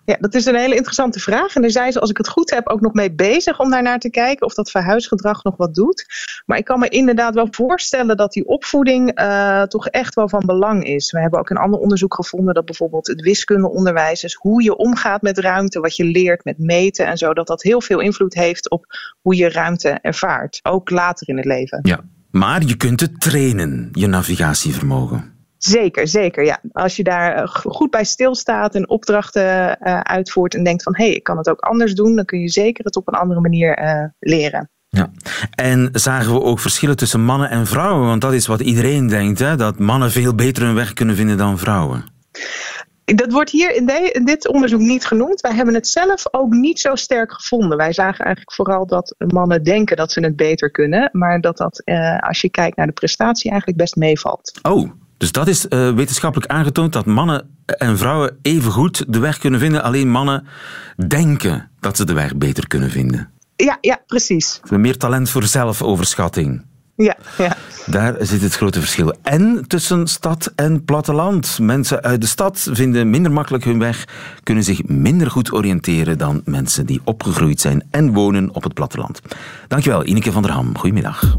Ja, 0.09 0.17
dat 0.19 0.33
is 0.33 0.45
een 0.45 0.55
hele 0.55 0.75
interessante 0.75 1.19
vraag. 1.19 1.55
En 1.55 1.61
daar 1.61 1.71
zijn 1.71 1.91
ze, 1.91 1.99
als 1.99 2.09
ik 2.09 2.17
het 2.17 2.27
goed 2.27 2.49
heb, 2.49 2.67
ook 2.67 2.81
nog 2.81 2.93
mee 2.93 3.11
bezig 3.11 3.59
om 3.59 3.69
daar 3.69 3.81
naar 3.81 3.99
te 3.99 4.09
kijken 4.09 4.45
of 4.45 4.53
dat 4.53 4.71
verhuisgedrag 4.71 5.43
nog 5.43 5.57
wat 5.57 5.75
doet. 5.75 6.05
Maar 6.45 6.57
ik 6.57 6.65
kan 6.65 6.79
me 6.79 6.89
inderdaad 6.89 7.33
wel 7.33 7.47
voorstellen 7.51 8.17
dat 8.17 8.33
die 8.33 8.47
opvoeding 8.47 9.11
eh, 9.11 9.61
toch 9.61 9.87
echt 9.87 10.15
wel 10.15 10.29
van 10.29 10.43
belang 10.45 10.83
is. 10.83 11.11
We 11.11 11.19
hebben 11.19 11.39
ook 11.39 11.49
een 11.49 11.57
ander 11.57 11.79
onderzoek 11.79 12.13
gevonden 12.13 12.53
dat 12.53 12.65
bijvoorbeeld 12.65 13.07
het 13.07 13.21
wiskundeonderwijs 13.21 14.23
is 14.23 14.33
hoe 14.33 14.63
je 14.63 14.75
omgaat 14.75 15.21
met 15.21 15.37
ruimte, 15.37 15.79
wat 15.79 15.95
je 15.95 16.03
leert 16.03 16.43
met 16.43 16.57
meten 16.57 17.05
en 17.05 17.17
zo, 17.17 17.33
dat 17.33 17.47
dat 17.47 17.61
heel 17.61 17.81
veel 17.81 17.99
invloed 17.99 18.33
heeft 18.33 18.69
op 18.69 18.85
hoe 19.21 19.35
je 19.35 19.49
ruimte 19.49 19.89
ervaart. 19.89 20.59
Ook 20.63 20.89
later 20.89 21.29
in 21.29 21.37
het 21.37 21.45
leven. 21.45 21.79
Ja. 21.81 21.99
Maar 22.31 22.63
je 22.65 22.75
kunt 22.75 22.99
het 22.99 23.21
trainen, 23.21 23.89
je 23.91 24.07
navigatievermogen. 24.07 25.38
Zeker, 25.59 26.07
zeker. 26.07 26.45
Ja. 26.45 26.59
Als 26.71 26.95
je 26.95 27.03
daar 27.03 27.35
eh, 27.35 27.47
goed 27.47 27.89
bij 27.89 28.03
stilstaat 28.03 28.75
en 28.75 28.89
opdrachten 28.89 29.79
eh, 29.79 29.99
uitvoert 29.99 30.53
en 30.55 30.63
denkt 30.63 30.83
van 30.83 30.95
hé, 30.95 31.05
hey, 31.05 31.13
ik 31.13 31.23
kan 31.23 31.37
het 31.37 31.49
ook 31.49 31.59
anders 31.59 31.93
doen, 31.93 32.15
dan 32.15 32.25
kun 32.25 32.39
je 32.39 32.49
zeker 32.49 32.85
het 32.85 32.95
op 32.95 33.07
een 33.07 33.19
andere 33.19 33.39
manier 33.39 33.73
eh, 33.73 34.05
leren. 34.19 34.69
Ja. 34.89 35.11
En 35.55 35.89
zagen 35.91 36.33
we 36.33 36.41
ook 36.41 36.59
verschillen 36.59 36.97
tussen 36.97 37.21
mannen 37.21 37.49
en 37.49 37.67
vrouwen? 37.67 38.07
Want 38.07 38.21
dat 38.21 38.33
is 38.33 38.47
wat 38.47 38.61
iedereen 38.61 39.07
denkt, 39.07 39.39
hè? 39.39 39.55
dat 39.55 39.79
mannen 39.79 40.11
veel 40.11 40.35
beter 40.35 40.63
hun 40.63 40.75
weg 40.75 40.93
kunnen 40.93 41.15
vinden 41.15 41.37
dan 41.37 41.57
vrouwen. 41.57 42.03
Dat 43.05 43.31
wordt 43.31 43.49
hier 43.49 43.75
in, 43.75 43.85
de- 43.85 44.11
in 44.11 44.25
dit 44.25 44.47
onderzoek 44.47 44.79
niet 44.79 45.05
genoemd. 45.05 45.41
Wij 45.41 45.53
hebben 45.53 45.73
het 45.73 45.87
zelf 45.87 46.23
ook 46.31 46.51
niet 46.51 46.79
zo 46.79 46.95
sterk 46.95 47.33
gevonden. 47.33 47.77
Wij 47.77 47.93
zagen 47.93 48.25
eigenlijk 48.25 48.55
vooral 48.55 48.85
dat 48.85 49.15
mannen 49.17 49.63
denken 49.63 49.97
dat 49.97 50.11
ze 50.11 50.19
het 50.19 50.35
beter 50.35 50.71
kunnen, 50.71 51.09
maar 51.11 51.41
dat 51.41 51.57
dat 51.57 51.81
eh, 51.85 52.17
als 52.17 52.41
je 52.41 52.49
kijkt 52.49 52.77
naar 52.77 52.87
de 52.87 52.93
prestatie 52.93 53.49
eigenlijk 53.49 53.79
best 53.79 53.95
meevalt. 53.95 54.59
Oh, 54.61 54.89
dus 55.19 55.31
dat 55.31 55.47
is 55.47 55.67
eh, 55.67 55.91
wetenschappelijk 55.91 56.51
aangetoond 56.51 56.93
dat 56.93 57.05
mannen 57.05 57.49
en 57.65 57.97
vrouwen 57.97 58.37
even 58.41 58.71
goed 58.71 59.05
de 59.07 59.19
weg 59.19 59.37
kunnen 59.37 59.59
vinden. 59.59 59.83
Alleen 59.83 60.09
mannen 60.09 60.47
denken 61.07 61.69
dat 61.79 61.97
ze 61.97 62.05
de 62.05 62.13
weg 62.13 62.35
beter 62.35 62.67
kunnen 62.67 62.89
vinden. 62.89 63.29
Ja, 63.55 63.77
ja, 63.81 64.01
precies. 64.07 64.59
Meer 64.69 64.97
talent 64.97 65.29
voor 65.29 65.43
zelfoverschatting. 65.43 66.65
Ja, 66.95 67.17
ja. 67.37 67.55
Daar 67.85 68.15
zit 68.19 68.41
het 68.41 68.55
grote 68.55 68.79
verschil. 68.79 69.15
En 69.21 69.63
tussen 69.67 70.07
stad 70.07 70.51
en 70.55 70.85
platteland. 70.85 71.59
Mensen 71.61 72.03
uit 72.03 72.21
de 72.21 72.27
stad 72.27 72.69
vinden 72.71 73.09
minder 73.09 73.31
makkelijk 73.31 73.63
hun 73.63 73.79
weg, 73.79 74.05
kunnen 74.43 74.63
zich 74.63 74.83
minder 74.87 75.31
goed 75.31 75.53
oriënteren 75.53 76.17
dan 76.17 76.41
mensen 76.45 76.85
die 76.85 77.01
opgegroeid 77.03 77.61
zijn 77.61 77.83
en 77.91 78.13
wonen 78.13 78.55
op 78.55 78.63
het 78.63 78.73
platteland. 78.73 79.21
Dankjewel, 79.67 80.05
Ineke 80.05 80.31
van 80.31 80.41
der 80.41 80.51
Ham. 80.51 80.77
Goedemiddag. 80.77 81.37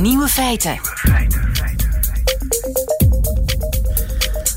Nieuwe 0.00 0.26
feiten. 0.26 0.76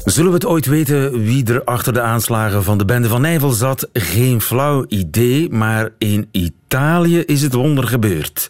Zullen 0.05 0.29
we 0.29 0.35
het 0.35 0.45
ooit 0.45 0.65
weten 0.65 1.23
wie 1.23 1.45
er 1.45 1.63
achter 1.63 1.93
de 1.93 2.01
aanslagen 2.01 2.63
van 2.63 2.77
de 2.77 2.85
bende 2.85 3.07
van 3.07 3.21
Nijvel 3.21 3.49
zat? 3.49 3.89
Geen 3.93 4.41
flauw 4.41 4.85
idee, 4.87 5.49
maar 5.49 5.89
in 5.97 6.27
Italië 6.31 7.19
is 7.19 7.41
het 7.41 7.53
wonder 7.53 7.87
gebeurd. 7.87 8.49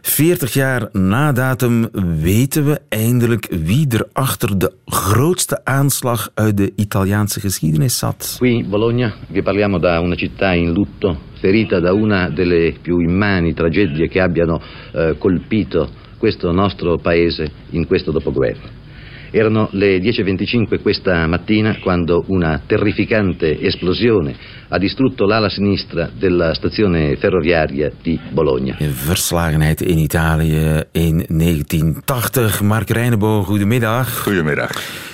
40 0.00 0.52
jaar 0.52 0.88
na 0.92 1.32
datum 1.32 1.88
weten 2.20 2.64
we 2.64 2.80
eindelijk 2.88 3.46
wie 3.50 3.88
er 3.88 4.08
achter 4.12 4.58
de 4.58 4.72
grootste 4.86 5.64
aanslag 5.64 6.30
uit 6.34 6.56
de 6.56 6.72
Italiaanse 6.76 7.40
geschiedenis 7.40 7.98
zat. 7.98 8.36
Qui 8.38 8.64
Bologna 8.68 9.14
vi 9.28 9.42
parliamo 9.42 9.78
da 9.78 10.00
una 10.00 10.14
città 10.14 10.52
in 10.52 10.72
lutto, 10.72 11.16
ferita 11.40 11.80
da 11.80 11.92
una 11.92 12.30
delle 12.30 12.74
più 12.82 12.98
immani 12.98 13.54
tragedie 13.54 14.08
che 14.08 14.20
abbiano 14.20 14.60
eh, 14.92 15.14
colpito 15.18 16.04
questo 16.18 16.50
nostro 16.52 16.98
paese 16.98 17.50
in 17.70 17.86
questo 17.86 18.10
dopoguerra. 18.10 18.84
Erano 19.30 19.68
le 19.72 19.98
10.25 19.98 20.80
questa 20.80 21.26
mattina 21.26 21.78
quando 21.80 22.24
una 22.28 22.62
terrificante 22.64 23.60
esplosione 23.60 24.34
ha 24.68 24.78
distrutto 24.78 25.26
l'ala 25.26 25.48
sinistra 25.48 26.08
della 26.16 26.54
stazione 26.54 27.16
ferroviaria 27.16 27.90
di 28.00 28.18
Bologna. 28.30 28.76
Verslagenheid 28.78 29.80
in 29.80 29.98
Italië 29.98 30.86
in 30.92 31.24
1980. 31.28 32.62
Mark 32.62 32.90
Reineboog, 32.90 33.46
goedemiddag. 33.46 34.24
Goedemiddag. 34.24 34.70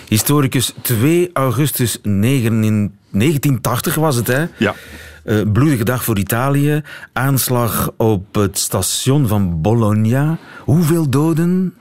Historicus 0.08 0.74
2 0.82 1.30
augustus 1.32 1.98
1980 2.02 3.96
was 3.96 4.16
het, 4.16 4.26
hè? 4.26 4.44
Ja. 4.58 4.74
Uh, 5.24 5.40
bloedige 5.52 5.84
dag 5.84 6.04
voor 6.04 6.18
Italië. 6.18 6.82
Aanslag 7.12 7.90
op 7.96 8.34
het 8.34 8.58
station 8.58 9.26
van 9.26 9.60
Bologna. 9.60 10.38
Hoeveel 10.60 11.10
doden? 11.10 11.74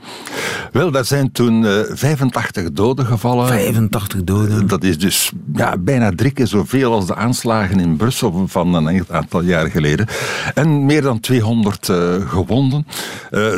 Wel, 0.72 0.92
daar 0.92 1.06
zijn 1.06 1.32
toen 1.32 1.64
uh, 1.64 1.80
85 1.90 2.72
doden 2.72 3.06
gevallen. 3.06 3.48
85 3.48 4.24
doden? 4.24 4.68
Dat 4.68 4.84
is 4.84 4.98
dus 4.98 5.32
ja, 5.54 5.78
bijna 5.78 6.12
drie 6.16 6.32
keer 6.32 6.48
zoveel 6.48 6.94
als 6.94 7.08
de 7.08 7.16
aanslagen 7.16 7.80
in 7.80 7.96
Brussel 7.96 8.48
van 8.48 8.74
een 8.74 9.06
aantal 9.10 9.42
jaar 9.42 9.70
geleden. 9.70 10.08
En 10.54 10.86
meer 10.86 11.02
dan 11.02 11.20
200 11.20 11.88
uh, 11.88 11.98
gewonden. 12.30 12.88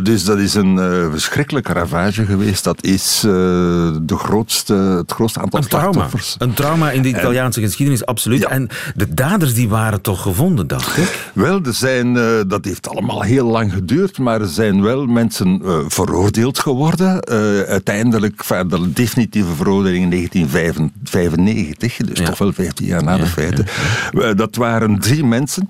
Dus 0.04 0.24
dat 0.24 0.38
is 0.38 0.54
een 0.54 0.78
verschrikkelijke 1.12 1.74
ravage 1.74 2.26
geweest. 2.26 2.64
Dat 2.64 2.84
is 2.84 3.20
de 3.22 4.16
grootste, 4.18 4.74
het 4.74 5.12
grootste 5.12 5.40
aantal 5.40 5.60
een 5.60 5.68
trauma. 5.68 5.92
slachtoffers. 5.92 6.36
Een 6.38 6.54
trauma 6.54 6.92
in 6.92 7.02
de 7.02 7.08
Italiaanse 7.08 7.60
en, 7.60 7.66
geschiedenis, 7.66 8.06
absoluut. 8.06 8.42
Ja. 8.42 8.50
En 8.50 8.70
de 8.96 9.14
daders 9.14 9.54
die 9.54 9.70
waren 9.74 10.02
toch 10.02 10.22
gevonden, 10.22 10.68
dacht 10.68 10.98
ik? 10.98 11.32
Wel, 11.34 11.62
er 11.64 11.74
zijn, 11.74 12.16
uh, 12.16 12.42
dat 12.48 12.66
heeft 12.66 12.90
allemaal 12.90 13.22
heel 13.22 13.46
lang 13.46 13.74
geduurd, 13.74 14.18
maar 14.18 14.42
er 14.42 14.48
zijn 14.48 14.82
wel 14.82 15.06
mensen 15.06 15.62
uh, 15.64 15.78
veroordeeld 15.88 16.60
geworden. 16.60 17.28
Uh, 17.32 17.62
uiteindelijk, 17.62 18.44
van 18.44 18.68
de 18.68 18.94
definitieve 18.94 19.54
veroordeling 19.54 20.04
in 20.04 20.10
1995, 20.10 21.98
dus 21.98 22.20
ja. 22.20 22.26
toch 22.26 22.38
wel 22.38 22.54
15 22.54 22.86
jaar 22.86 23.04
na 23.04 23.18
de 23.18 23.24
ja, 23.24 23.30
feiten. 23.30 23.66
Ja, 24.12 24.34
dat 24.34 24.56
waren 24.56 25.00
drie 25.00 25.24
mensen 25.26 25.66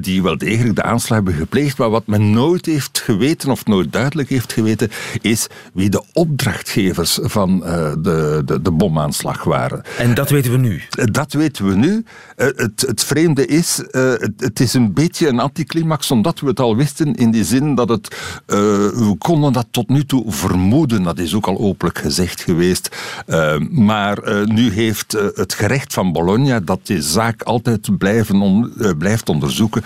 die 0.00 0.22
wel 0.22 0.38
degelijk 0.38 0.76
de 0.76 0.82
aanslag 0.82 1.16
hebben 1.16 1.34
gepleegd, 1.34 1.78
maar 1.78 1.90
wat 1.90 2.06
men 2.06 2.30
nooit 2.30 2.66
heeft 2.66 3.00
geweten, 3.04 3.50
of 3.50 3.64
nooit 3.64 3.92
duidelijk 3.92 4.28
heeft 4.28 4.52
geweten, 4.52 4.90
is 5.20 5.46
wie 5.72 5.88
de 5.90 6.02
opdrachtgevers 6.12 7.18
van 7.22 7.58
de, 7.58 8.42
de, 8.44 8.62
de 8.62 8.70
bomaanslag 8.70 9.44
waren. 9.44 9.82
En 9.98 10.14
dat 10.14 10.30
weten 10.30 10.50
we 10.50 10.58
nu? 10.58 10.82
Dat 10.90 11.32
weten 11.32 11.66
we 11.68 11.74
nu. 11.74 12.04
het, 12.36 12.84
het 12.86 13.04
vreemde 13.04 13.33
is, 13.38 13.84
uh, 13.90 14.10
het, 14.10 14.32
het, 14.36 14.60
is 14.60 14.74
een 14.74 14.92
beetje 14.92 15.28
een 15.28 15.40
anticlimax, 15.40 16.10
omdat 16.10 16.40
we 16.40 16.46
het 16.46 16.60
al 16.60 16.76
wisten, 16.76 17.14
in 17.14 17.30
die 17.30 17.44
zin 17.44 17.74
dat 17.74 17.88
het, 17.88 18.08
uh, 18.46 18.58
we 18.88 19.14
konden 19.18 19.52
dat 19.52 19.66
tot 19.70 19.88
nu 19.88 20.04
toe 20.04 20.24
vermoeden, 20.26 21.02
dat 21.02 21.18
is 21.18 21.34
ook 21.34 21.46
al 21.46 21.58
openlijk 21.58 21.98
gezegd 21.98 22.40
geweest. 22.40 22.96
Uh, 23.26 23.58
maar 23.70 24.46
nu 24.46 24.72
heeft 24.72 25.12
het 25.34 25.54
gerecht 25.54 25.92
van 25.92 26.12
Bologna 26.12 26.60
dat 26.60 26.80
die 26.82 27.02
zaak 27.02 27.42
altijd 27.42 27.98
blijven 27.98 28.40
on, 28.40 28.72
blijft 28.98 29.28
onderzoeken, 29.28 29.82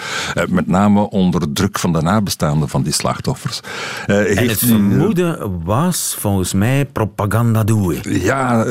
met 0.48 0.66
name 0.66 1.10
onder 1.10 1.52
druk 1.52 1.78
van 1.78 1.92
de 1.92 2.02
nabestaanden 2.02 2.68
van 2.68 2.82
die 2.82 2.92
slachtoffers. 2.92 3.60
en 4.06 4.48
het 4.48 4.58
vermoeden 4.58 5.64
was 5.64 6.16
volgens 6.18 6.52
mij 6.52 6.84
propaganda 6.84 7.64
doe. 7.64 7.96
Ja, 8.02 8.64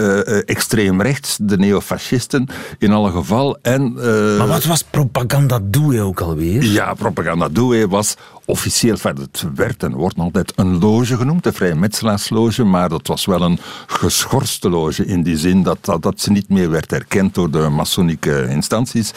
extreem 0.46 1.02
rechts, 1.02 1.38
de 1.42 1.58
neofascisten 1.58 2.48
in 2.78 2.92
alle 2.92 3.12
geval. 3.12 3.58
En, 3.62 3.94
maar 4.38 4.48
wat 4.48 4.63
was 4.67 4.84
propaganda 4.84 5.60
doe 5.63 6.01
ook 6.01 6.21
alweer? 6.21 6.63
Ja, 6.63 6.93
propaganda 6.93 7.49
doe 7.49 7.88
was 7.88 8.15
officieel, 8.47 8.97
het 9.01 9.45
werd 9.56 9.84
en 9.84 9.93
wordt 9.93 10.17
altijd 10.17 10.53
een 10.56 10.80
loge 10.80 11.17
genoemd, 11.17 11.43
de 11.43 11.53
vrijmetselaarsloge, 11.53 12.63
maar 12.63 12.89
dat 12.89 13.08
was 13.08 13.25
wel 13.25 13.41
een 13.41 13.60
geschorste 13.88 14.69
loge 14.69 15.06
in 15.06 15.23
die 15.23 15.38
zin 15.38 15.63
dat, 15.63 15.77
dat, 15.82 16.01
dat 16.01 16.21
ze 16.21 16.32
niet 16.32 16.49
meer 16.49 16.69
werd 16.69 16.93
erkend 16.93 17.34
door 17.34 17.51
de 17.51 17.69
masonieke 17.69 18.47
instanties. 18.49 19.12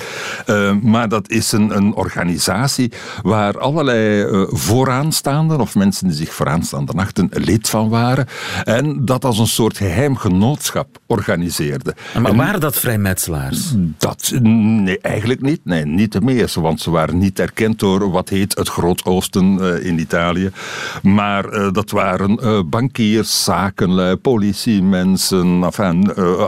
Uh, 0.47 0.73
maar 0.73 1.09
dat 1.09 1.31
is 1.31 1.53
een, 1.53 1.77
een 1.77 1.95
organisatie 1.95 2.93
waar 3.23 3.59
allerlei 3.59 4.25
uh, 4.25 4.47
vooraanstaanden 4.49 5.61
of 5.61 5.75
mensen 5.75 6.07
die 6.07 6.17
zich 6.17 6.35
vooraanstaande 6.35 6.93
nachten 6.93 7.29
lid 7.33 7.69
van 7.69 7.89
waren 7.89 8.27
en 8.65 9.05
dat 9.05 9.25
als 9.25 9.39
een 9.39 9.47
soort 9.47 9.77
geheim 9.77 10.17
genootschap 10.17 10.99
organiseerde. 11.07 11.95
Maar 12.15 12.31
en, 12.31 12.37
waren 12.37 12.61
dat 12.61 12.77
vrijmetselaars? 12.77 13.75
Dat, 13.99 14.33
nee, 14.41 14.99
eigenlijk 14.99 15.40
niet. 15.43 15.61
Nee, 15.65 15.85
niet 15.85 16.13
de 16.13 16.21
meeste, 16.21 16.61
want 16.61 16.81
ze 16.81 16.91
waren 16.91 17.19
niet 17.19 17.39
erkend 17.39 17.79
door 17.79 18.11
wat 18.11 18.29
heet 18.29 18.59
het 18.59 18.69
Groot 18.69 19.05
Oosten 19.05 19.59
uh, 19.61 19.85
in 19.85 19.99
Italië. 19.99 20.51
Maar 21.03 21.53
uh, 21.53 21.73
dat 21.73 21.91
waren 21.91 22.39
uh, 22.43 22.61
bankiers, 22.67 23.45
zakenlui, 23.45 24.17
politiemensen, 24.17 25.73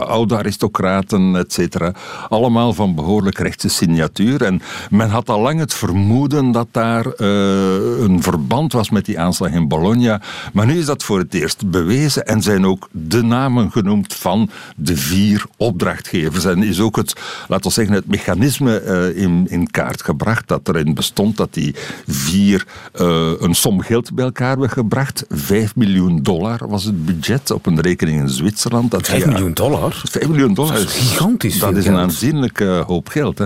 oude 0.07 0.37
aristocraten, 0.37 1.35
et 1.35 1.53
cetera. 1.53 1.93
Allemaal 2.29 2.73
van 2.73 2.95
behoorlijk 2.95 3.37
rechtse 3.37 3.69
signatuur. 3.69 4.41
En 4.43 4.61
men 4.89 5.09
had 5.09 5.29
al 5.29 5.41
lang 5.41 5.59
het 5.59 5.73
vermoeden 5.73 6.51
dat 6.51 6.67
daar 6.71 7.05
een 7.19 8.23
verband 8.23 8.73
was 8.73 8.89
met 8.89 9.05
die 9.05 9.19
aanslag 9.19 9.51
in 9.51 9.67
Bologna. 9.67 10.21
Maar 10.53 10.65
nu 10.65 10.77
is 10.77 10.85
dat 10.85 11.03
voor 11.03 11.19
het 11.19 11.33
eerst 11.33 11.69
bewezen 11.69 12.25
en 12.25 12.41
zijn 12.41 12.65
ook 12.65 12.89
de 12.91 13.23
namen 13.23 13.71
genoemd 13.71 14.13
van 14.13 14.49
de 14.75 14.97
vier 14.97 15.45
opdrachtgevers. 15.57 16.45
En 16.45 16.63
is 16.63 16.79
ook 16.79 16.95
het, 16.95 17.15
laten 17.47 17.67
we 17.67 17.73
zeggen, 17.73 17.95
het 17.95 18.07
mechanisme 18.07 18.82
in, 19.15 19.45
in 19.49 19.71
kaart 19.71 20.01
gebracht 20.01 20.47
dat 20.47 20.67
erin 20.67 20.93
bestond 20.93 21.37
dat 21.37 21.53
die 21.53 21.75
vier 22.07 22.65
uh, 23.01 23.31
een 23.39 23.55
som 23.55 23.81
geld 23.81 24.13
bij 24.13 24.25
elkaar 24.25 24.49
hebben 24.49 24.69
gebracht. 24.69 25.25
5 25.29 25.75
miljoen 25.75 26.23
dollar 26.23 26.67
was 26.67 26.83
het 26.83 27.05
budget 27.05 27.51
op 27.51 27.65
een 27.65 27.81
rekening 27.81 28.19
in 28.19 28.29
Zwitserland. 28.29 28.91
Dat 28.91 29.07
5 29.07 29.25
miljoen 29.25 29.53
dollar? 29.53 30.01
5 30.09 30.27
miljoen 30.27 30.53
dollar. 30.53 30.73
Dat 30.73 30.83
is 30.83 30.93
gigantisch 30.93 31.59
Dat 31.59 31.77
is 31.77 31.85
een 31.85 31.95
aanzienlijke 31.95 32.83
hoop 32.87 33.07
geld. 33.07 33.37
Hè. 33.37 33.45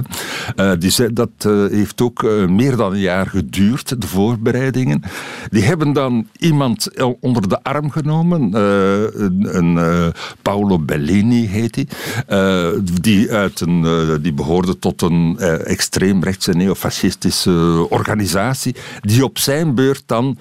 Uh, 0.56 0.80
die, 0.80 1.14
dat 1.14 1.30
heeft 1.72 2.02
ook 2.02 2.24
meer 2.48 2.76
dan 2.76 2.92
een 2.92 3.00
jaar 3.00 3.28
geduurd, 3.28 4.02
de 4.02 4.08
voorbereidingen. 4.08 5.02
Die 5.50 5.64
hebben 5.64 5.94
dan 5.94 6.28
iemand 6.38 6.90
onder 7.20 7.50
de 7.50 7.64
arm 7.64 7.92
genomen. 7.92 8.54
een, 8.54 9.58
een 9.58 10.14
Paolo 10.42 10.80
Bellini 10.80 11.48
heet 11.48 11.76
hij. 11.76 11.88
die, 13.02 13.32
uit 13.32 13.60
een, 13.60 13.86
die 14.22 14.34
behoorde 14.34 14.80
tot 14.80 15.02
een 15.02 15.27
extreemrechtse 15.66 16.52
neofascistische 16.52 17.86
organisatie 17.90 18.76
die 19.02 19.24
op 19.24 19.38
zijn 19.38 19.76
beurt 19.76 20.04
dan 20.06 20.38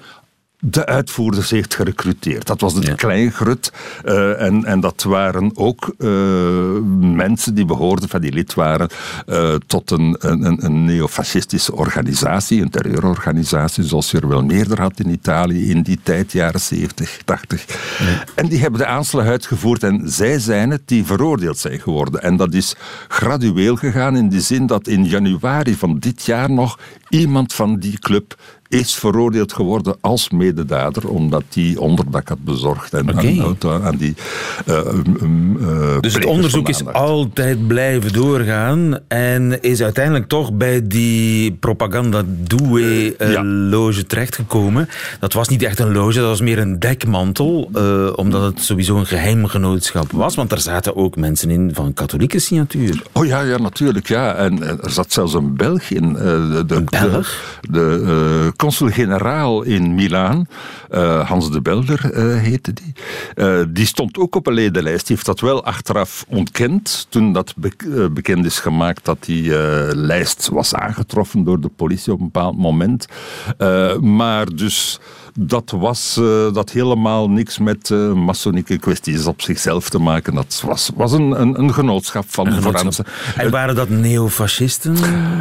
de 0.69 0.85
uitvoerders 0.85 1.49
heeft 1.49 1.75
gerecruiteerd. 1.75 2.47
Dat 2.47 2.61
was 2.61 2.73
de 2.73 2.81
ja. 2.81 2.93
Kleingrut. 2.93 3.71
Uh, 4.05 4.41
en, 4.41 4.65
en 4.65 4.79
dat 4.79 5.03
waren 5.03 5.51
ook 5.55 5.93
uh, 5.97 6.09
mensen 6.99 7.55
die 7.55 7.65
behoorden, 7.65 8.09
van 8.09 8.21
die 8.21 8.33
lid 8.33 8.53
waren, 8.53 8.89
uh, 9.27 9.55
tot 9.67 9.91
een, 9.91 10.15
een, 10.19 10.65
een 10.65 10.85
neofascistische 10.85 11.75
organisatie, 11.75 12.61
een 12.61 12.69
terreurorganisatie, 12.69 13.83
zoals 13.83 14.11
je 14.11 14.19
er 14.19 14.27
wel 14.27 14.43
meerder 14.43 14.81
had 14.81 14.99
in 14.99 15.09
Italië 15.09 15.69
in 15.69 15.81
die 15.81 15.99
tijd, 16.03 16.31
jaren 16.31 16.59
70, 16.59 17.19
80. 17.25 17.65
Ja. 17.99 18.23
En 18.35 18.47
die 18.47 18.59
hebben 18.59 18.79
de 18.79 18.85
aanslag 18.85 19.25
uitgevoerd 19.25 19.83
en 19.83 20.01
zij 20.05 20.39
zijn 20.39 20.69
het 20.69 20.81
die 20.85 21.05
veroordeeld 21.05 21.57
zijn 21.57 21.79
geworden. 21.79 22.21
En 22.21 22.37
dat 22.37 22.53
is 22.53 22.75
gradueel 23.07 23.75
gegaan 23.75 24.15
in 24.15 24.29
die 24.29 24.41
zin 24.41 24.65
dat 24.65 24.87
in 24.87 25.05
januari 25.05 25.75
van 25.75 25.99
dit 25.99 26.25
jaar 26.25 26.51
nog 26.51 26.79
iemand 27.09 27.53
van 27.53 27.79
die 27.79 27.99
club 27.99 28.35
is 28.69 28.93
veroordeeld 28.95 29.53
geworden 29.53 29.95
als 30.01 30.29
mededader, 30.29 31.07
omdat 31.09 31.43
hij 31.53 31.75
onderdak 31.77 32.27
had 32.29 32.43
bezorgd 32.43 32.93
en 32.93 33.15
aan, 33.15 33.95
die. 33.97 34.15
eh, 34.65 34.77
um, 35.21 35.57
uh, 35.61 35.99
Dus 35.99 36.13
het 36.13 36.25
onderzoek 36.25 36.69
is 36.69 36.85
altijd 36.85 37.67
blijven 37.67 38.13
doorgaan 38.13 38.99
en 39.07 39.61
is 39.61 39.81
uiteindelijk 39.81 40.27
toch 40.27 40.53
bij 40.53 40.87
die 40.87 41.51
propaganda 41.51 42.23
doué 42.27 43.13
eh, 43.17 43.39
loge 43.69 44.05
terechtgekomen. 44.05 44.89
Dat 45.19 45.33
was 45.33 45.47
niet 45.47 45.63
echt 45.63 45.79
een 45.79 45.91
loge, 45.93 46.19
dat 46.19 46.27
was 46.27 46.41
meer 46.41 46.59
een 46.59 46.79
dekmantel, 46.79 47.69
eh, 47.73 48.09
omdat 48.15 48.41
het 48.41 48.61
sowieso 48.63 48.95
een 48.97 49.05
geheimgenootschap 49.05 50.11
was, 50.11 50.35
want 50.35 50.51
er 50.51 50.59
zaten 50.59 50.95
ook 50.95 51.15
mensen 51.15 51.49
in 51.49 51.69
van 51.73 51.93
katholieke 51.93 52.39
signatuur. 52.39 53.03
Oh 53.11 53.25
ja, 53.25 53.41
ja, 53.41 53.57
natuurlijk. 53.57 54.07
Ja. 54.07 54.35
En 54.35 54.63
eh, 54.63 54.69
er 54.69 54.91
zat 54.91 55.13
zelfs 55.13 55.33
een 55.33 55.55
Belg 55.55 55.81
in. 55.89 56.15
eh, 56.15 56.23
de, 56.23 56.63
de, 56.67 56.83
Belg? 56.89 57.59
De, 57.61 57.69
de 57.69 58.01
eh, 58.45 58.51
consul-generaal 58.57 59.61
in 59.63 59.95
Milaan, 59.95 60.47
eh, 60.89 61.29
Hans 61.29 61.51
de 61.51 61.61
Belder 61.61 62.11
eh, 62.13 62.41
heette 62.41 62.73
die. 62.73 62.93
Eh, 63.35 63.59
die 63.69 63.85
stond 63.85 64.17
ook 64.17 64.35
op 64.35 64.47
een 64.47 64.53
ledenlijst. 64.53 65.07
Die 65.07 65.15
heeft 65.15 65.27
dat 65.27 65.39
wel 65.39 65.63
achteraf 65.63 66.25
ontkend 66.27 67.07
toen 67.09 67.33
dat 67.33 67.53
bek- 67.55 68.13
bekend 68.13 68.45
is 68.45 68.59
gemaakt 68.59 69.05
dat 69.05 69.23
die 69.25 69.51
lijst 69.95 70.49
was 70.49 70.73
aangetroffen 70.73 71.43
door 71.43 71.59
de 71.59 71.69
politie 71.75 72.13
op 72.13 72.19
een 72.19 72.25
bepaald 72.31 72.57
moment. 72.57 73.05
Maar 74.01 74.45
dus 74.55 74.99
dat 75.39 75.73
was 75.77 76.17
eh, 76.19 76.53
dat 76.53 76.69
helemaal 76.69 77.29
niks 77.29 77.57
met 77.57 77.91
eh 77.91 78.13
masonieke 78.13 78.77
kwesties 78.77 79.25
op 79.25 79.41
zichzelf 79.41 79.89
te 79.89 79.99
maken. 79.99 80.33
Dat 80.33 80.63
was, 80.65 80.91
was 80.95 81.11
een, 81.11 81.41
een, 81.41 81.59
een 81.59 81.73
genootschap 81.73 82.25
van 82.27 82.47
Een 82.47 82.61
genootschap. 82.61 83.07
En 83.35 83.51
waren 83.51 83.75
dat 83.75 83.89
neofascisten? 83.89 84.95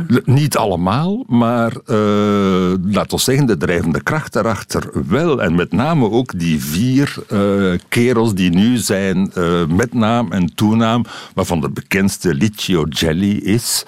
L- 0.08 0.16
Niet 0.24 0.56
allemaal, 0.56 1.24
maar 1.28 1.72
uh, 1.86 2.72
laat 2.82 3.12
ons 3.12 3.24
zeggen, 3.24 3.46
de 3.46 3.56
drijvende 3.56 4.02
kracht 4.02 4.32
daarachter 4.32 4.90
wel. 5.08 5.42
En 5.42 5.54
met 5.54 5.72
name 5.72 6.10
ook 6.10 6.38
die 6.38 6.62
vier 6.62 7.14
uh, 7.32 7.78
kerels 7.88 8.34
die 8.34 8.50
nu 8.50 8.76
zijn 8.76 9.30
uh, 9.38 9.66
met 9.66 9.94
naam 9.94 10.32
en 10.32 10.54
toenaam, 10.54 11.04
waarvan 11.34 11.60
de 11.60 11.70
bekendste 11.70 12.34
Licio 12.34 12.84
Gelli 12.88 13.40
is, 13.40 13.84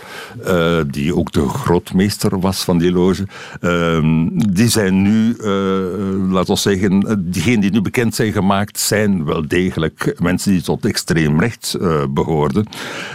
uh, 0.47 0.77
die 0.87 1.16
ook 1.16 1.33
de 1.33 1.49
grootmeester 1.49 2.40
was 2.40 2.64
van 2.64 2.79
die 2.79 2.92
loge. 2.92 3.27
Die 4.53 4.68
zijn 4.68 5.03
nu, 5.03 5.37
laat 6.31 6.49
ons 6.49 6.63
zeggen, 6.63 7.25
diegenen 7.31 7.61
die 7.61 7.71
nu 7.71 7.81
bekend 7.81 8.15
zijn 8.15 8.33
gemaakt, 8.33 8.79
zijn 8.79 9.25
wel 9.25 9.49
degelijk 9.49 10.15
mensen 10.19 10.53
die 10.53 10.63
tot 10.63 10.85
extreem 10.85 11.41
rechts 11.41 11.77
behoorden. 12.11 12.67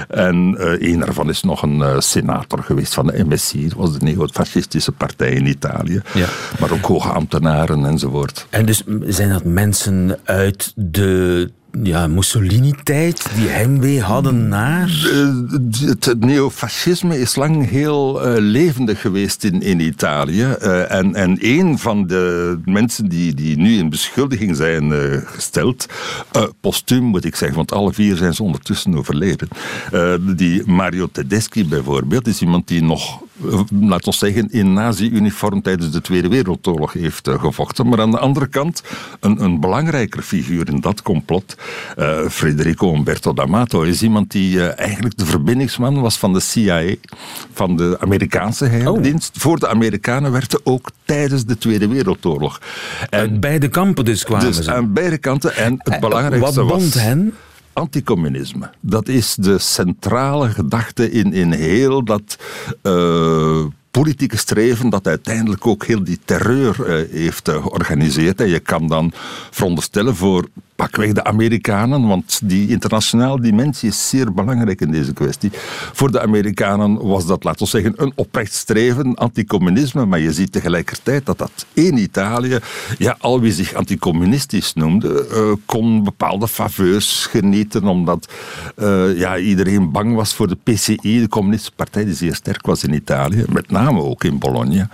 En 0.09 0.55
een 0.89 0.99
daarvan 0.99 1.29
is 1.29 1.43
nog 1.43 1.61
een 1.61 2.01
senator 2.01 2.63
geweest 2.63 2.93
van 2.93 3.07
de 3.07 3.25
MSI, 3.27 3.67
dat 3.67 3.77
was 3.77 3.99
de 3.99 4.05
neo-fascistische 4.05 4.91
partij 4.91 5.31
in 5.31 5.45
Italië. 5.45 6.01
Ja. 6.13 6.27
Maar 6.59 6.71
ook 6.71 6.85
hoge 6.85 7.09
ambtenaren 7.09 7.85
enzovoort. 7.85 8.47
En 8.49 8.65
dus 8.65 8.83
zijn 9.05 9.29
dat 9.29 9.43
mensen 9.43 10.19
uit 10.23 10.73
de 10.75 11.51
ja, 11.81 12.07
Mussolini-tijd 12.07 13.25
die 13.35 13.47
heimwee 13.47 14.01
hadden 14.01 14.47
naar? 14.47 14.89
Uh, 15.13 15.27
het 15.79 16.19
neofascisme 16.19 17.19
is 17.19 17.35
lang 17.35 17.69
heel 17.69 18.27
uh, 18.27 18.33
levendig 18.39 19.01
geweest 19.01 19.43
in, 19.43 19.61
in 19.61 19.79
Italië. 19.79 20.55
Uh, 20.61 20.91
en, 20.91 21.15
en 21.15 21.37
een 21.39 21.79
van 21.79 22.07
de 22.07 22.57
mensen 22.65 23.09
die, 23.09 23.33
die 23.33 23.57
nu 23.57 23.77
in 23.77 23.89
beschuldiging 23.89 24.55
zijn 24.55 24.91
gesteld, 25.25 25.85
postuum 26.59 27.03
moet 27.03 27.25
ik 27.25 27.35
zeggen, 27.35 27.57
want 27.57 27.71
alle 27.71 27.93
vier 27.93 28.15
zijn 28.15 28.33
ze 28.33 28.43
ondertussen 28.43 28.97
overleden. 28.97 29.47
die 30.35 30.63
Mario 30.65 31.07
Tedeschi 31.11 31.67
bijvoorbeeld 31.67 32.27
is 32.27 32.41
iemand 32.41 32.67
die 32.67 32.83
nog, 32.83 33.21
laten 33.79 34.11
we 34.11 34.17
zeggen, 34.17 34.51
in 34.51 34.73
nazi-uniform 34.73 35.61
tijdens 35.61 35.91
de 35.91 36.01
Tweede 36.01 36.27
Wereldoorlog 36.27 36.93
heeft 36.93 37.29
gevochten. 37.29 37.87
Maar 37.87 37.99
aan 37.99 38.11
de 38.11 38.19
andere 38.19 38.47
kant 38.47 38.83
een, 39.19 39.43
een 39.43 39.59
belangrijker 39.59 40.21
figuur 40.21 40.67
in 40.67 40.79
dat 40.79 41.01
complot. 41.01 41.55
Uh, 41.97 42.27
Federico 42.29 42.93
Umberto 42.93 43.33
D'Amato 43.33 43.81
is 43.81 44.01
iemand 44.01 44.31
die 44.31 44.55
uh, 44.55 44.79
eigenlijk 44.79 45.17
de 45.17 45.25
verbindingsman 45.25 46.01
was 46.01 46.17
van 46.17 46.33
de 46.33 46.39
CIA, 46.39 46.95
van 47.53 47.77
de 47.77 47.97
Amerikaanse 47.99 48.69
geheimdienst. 48.69 49.35
Oh. 49.35 49.41
Voor 49.41 49.59
de 49.59 49.67
Amerikanen 49.67 50.31
werkte 50.31 50.59
ook 50.63 50.89
tijdens 51.05 51.45
de 51.45 51.57
Tweede 51.57 51.87
Wereldoorlog. 51.87 52.61
En 53.09 53.19
uit 53.19 53.39
beide 53.39 53.67
kampen 53.67 54.05
dus 54.05 54.23
kwamen 54.23 54.45
dus 54.45 54.57
ze? 54.59 54.73
aan 54.73 54.93
beide 54.93 55.17
kanten. 55.17 55.55
En 55.55 55.75
het 55.77 55.99
belangrijkste 55.99 56.63
Wat 56.63 56.69
bond 56.69 56.93
was... 56.93 57.03
hen? 57.03 57.33
Anticommunisme. 57.73 58.69
Dat 58.79 59.07
is 59.07 59.35
de 59.35 59.57
centrale 59.57 60.49
gedachte 60.49 61.11
in, 61.11 61.33
in 61.33 61.51
heel 61.51 62.03
dat 62.03 62.37
uh, 62.83 63.65
politieke 63.91 64.37
streven 64.37 64.89
dat 64.89 65.07
uiteindelijk 65.07 65.67
ook 65.67 65.85
heel 65.85 66.03
die 66.03 66.19
terreur 66.25 66.75
uh, 66.79 67.11
heeft 67.11 67.49
uh, 67.49 67.55
georganiseerd. 67.61 68.41
En 68.41 68.49
je 68.49 68.59
kan 68.59 68.87
dan 68.87 69.11
veronderstellen 69.51 70.15
voor 70.15 70.47
pakweg 70.75 71.11
de 71.11 71.23
Amerikanen, 71.23 72.07
want 72.07 72.39
die 72.43 72.69
internationale 72.69 73.41
dimensie 73.41 73.89
is 73.89 74.09
zeer 74.09 74.33
belangrijk 74.33 74.81
in 74.81 74.91
deze 74.91 75.13
kwestie. 75.13 75.51
Voor 75.93 76.11
de 76.11 76.21
Amerikanen 76.21 77.07
was 77.07 77.25
dat, 77.25 77.43
laten 77.43 77.63
we 77.63 77.69
zeggen, 77.69 77.93
een 77.95 78.11
oprecht 78.15 78.53
streven, 78.53 79.15
anticommunisme, 79.15 80.05
maar 80.05 80.19
je 80.19 80.33
ziet 80.33 80.51
tegelijkertijd 80.51 81.25
dat 81.25 81.37
dat 81.37 81.65
in 81.73 81.97
Italië, 81.97 82.59
ja, 82.97 83.17
al 83.19 83.39
wie 83.39 83.51
zich 83.51 83.73
anticommunistisch 83.73 84.73
noemde, 84.73 85.27
uh, 85.31 85.51
kon 85.65 86.03
bepaalde 86.03 86.47
faveurs 86.47 87.25
genieten, 87.25 87.83
omdat 87.83 88.33
uh, 88.77 89.17
ja, 89.17 89.37
iedereen 89.37 89.91
bang 89.91 90.15
was 90.15 90.33
voor 90.33 90.47
de 90.47 90.57
PCI, 90.63 91.19
de 91.19 91.27
communistische 91.27 91.75
partij 91.75 92.05
die 92.05 92.13
zeer 92.13 92.35
sterk 92.35 92.65
was 92.65 92.83
in 92.83 92.93
Italië, 92.93 93.45
met 93.49 93.71
name 93.71 94.01
ook 94.01 94.23
in 94.23 94.39
Bologna. 94.39 94.89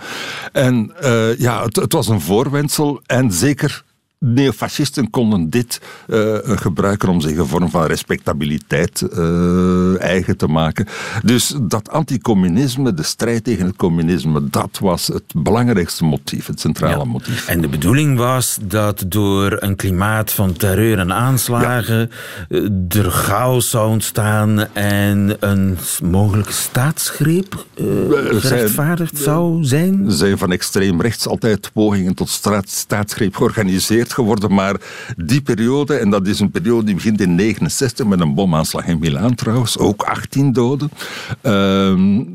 En 0.52 0.92
uh, 1.02 1.38
ja, 1.38 1.62
het, 1.62 1.76
het 1.76 1.92
was 1.92 2.08
een 2.08 2.20
voorwendsel 2.20 3.00
en 3.06 3.32
zeker 3.32 3.84
neofascisten 4.24 5.10
konden 5.10 5.50
dit 5.50 5.80
uh, 6.08 6.36
gebruiken 6.44 7.08
om 7.08 7.20
zich 7.20 7.36
een 7.36 7.46
vorm 7.46 7.70
van 7.70 7.86
respectabiliteit 7.86 9.06
uh, 9.12 10.02
eigen 10.02 10.36
te 10.36 10.46
maken. 10.46 10.86
Dus 11.22 11.54
dat 11.62 11.90
anticommunisme, 11.90 12.94
de 12.94 13.02
strijd 13.02 13.44
tegen 13.44 13.66
het 13.66 13.76
communisme, 13.76 14.48
dat 14.50 14.78
was 14.80 15.06
het 15.06 15.24
belangrijkste 15.36 16.04
motief, 16.04 16.46
het 16.46 16.60
centrale 16.60 16.96
ja. 16.96 17.04
motief. 17.04 17.48
En 17.48 17.60
de 17.60 17.68
bedoeling 17.68 18.18
was 18.18 18.58
dat 18.62 19.04
door 19.08 19.56
een 19.60 19.76
klimaat 19.76 20.32
van 20.32 20.52
terreur 20.52 20.98
en 20.98 21.12
aanslagen 21.12 22.10
ja. 22.48 22.68
er 22.88 23.10
chaos 23.10 23.70
zou 23.70 23.90
ontstaan 23.90 24.74
en 24.74 25.36
een 25.40 25.78
mogelijke 26.02 26.52
staatsgreep 26.52 27.64
uh, 27.74 27.86
gerechtvaardigd 28.40 29.12
zijn, 29.12 29.24
zou 29.24 29.64
zijn? 29.64 30.04
Zijn 30.10 30.38
van 30.38 30.52
extreem 30.52 31.00
rechts 31.00 31.28
altijd 31.28 31.70
pogingen 31.72 32.14
tot 32.14 32.28
straat, 32.28 32.68
staatsgreep 32.68 33.36
georganiseerd 33.36 34.08
geworden, 34.12 34.54
maar 34.54 34.76
die 35.16 35.40
periode, 35.40 35.96
en 35.96 36.10
dat 36.10 36.26
is 36.26 36.40
een 36.40 36.50
periode 36.50 36.84
die 36.84 36.94
begint 36.94 37.20
in 37.20 37.34
69 37.34 38.06
met 38.06 38.20
een 38.20 38.34
bomaanslag 38.34 38.86
in 38.86 38.98
Milaan 38.98 39.34
trouwens, 39.34 39.78
ook 39.78 40.02
18 40.02 40.52
doden. 40.52 40.90
Uh, 41.42 42.26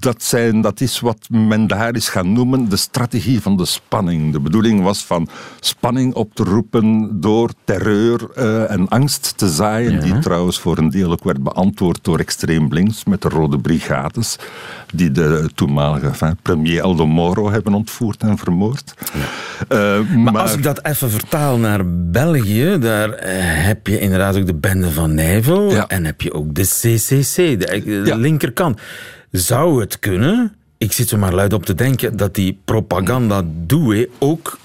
dat, 0.00 0.22
zijn, 0.22 0.60
dat 0.60 0.80
is 0.80 1.00
wat 1.00 1.26
men 1.30 1.66
daar 1.66 1.96
is 1.96 2.08
gaan 2.08 2.32
noemen 2.32 2.68
de 2.68 2.76
strategie 2.76 3.40
van 3.40 3.56
de 3.56 3.64
spanning. 3.64 4.32
De 4.32 4.40
bedoeling 4.40 4.82
was 4.82 5.04
van 5.04 5.28
spanning 5.60 6.14
op 6.14 6.34
te 6.34 6.42
roepen 6.42 7.20
door 7.20 7.50
terreur 7.64 8.28
uh, 8.36 8.70
en 8.70 8.88
angst 8.88 9.32
te 9.36 9.48
zaaien, 9.48 9.92
ja. 9.92 10.00
die 10.00 10.18
trouwens 10.18 10.58
voor 10.58 10.78
een 10.78 10.90
deel 10.90 11.10
ook 11.10 11.24
werd 11.24 11.42
beantwoord 11.42 11.98
door 12.02 12.18
extreem 12.18 12.72
links 12.72 13.04
met 13.04 13.22
de 13.22 13.28
Rode 13.28 13.58
Brigades, 13.58 14.36
die 14.94 15.10
de 15.10 15.50
toenmalige 15.54 16.06
enfin, 16.06 16.36
premier 16.42 16.82
Aldo 16.82 17.06
Moro 17.06 17.50
hebben 17.50 17.74
ontvoerd 17.74 18.22
en 18.22 18.38
vermoord. 18.38 18.94
Ja. 19.68 19.98
Uh, 20.00 20.08
maar, 20.16 20.32
maar 20.32 20.42
als 20.42 20.52
ik 20.52 20.62
dat 20.62 20.84
even 20.84 21.10
vertaal 21.20 21.58
naar 21.58 21.80
België, 22.10 22.78
daar 22.78 23.08
uh, 23.08 23.16
heb 23.66 23.86
je 23.86 23.98
inderdaad 23.98 24.36
ook 24.36 24.46
de 24.46 24.54
bende 24.54 24.90
van 24.90 25.14
Nijvel 25.14 25.70
ja. 25.70 25.88
en 25.88 26.04
heb 26.04 26.20
je 26.20 26.32
ook 26.32 26.54
de 26.54 26.62
CCC, 26.62 27.34
de, 27.36 27.82
de 27.84 28.02
ja. 28.04 28.16
linkerkant. 28.16 28.80
Zou 29.30 29.80
het 29.80 29.98
kunnen, 29.98 30.54
ik 30.78 30.92
zit 30.92 31.08
zo 31.08 31.16
maar 31.16 31.34
luid 31.34 31.52
op 31.52 31.66
te 31.66 31.74
denken, 31.74 32.16
dat 32.16 32.34
die 32.34 32.58
propaganda 32.64 33.42
doué 33.66 34.08
ook 34.18 34.58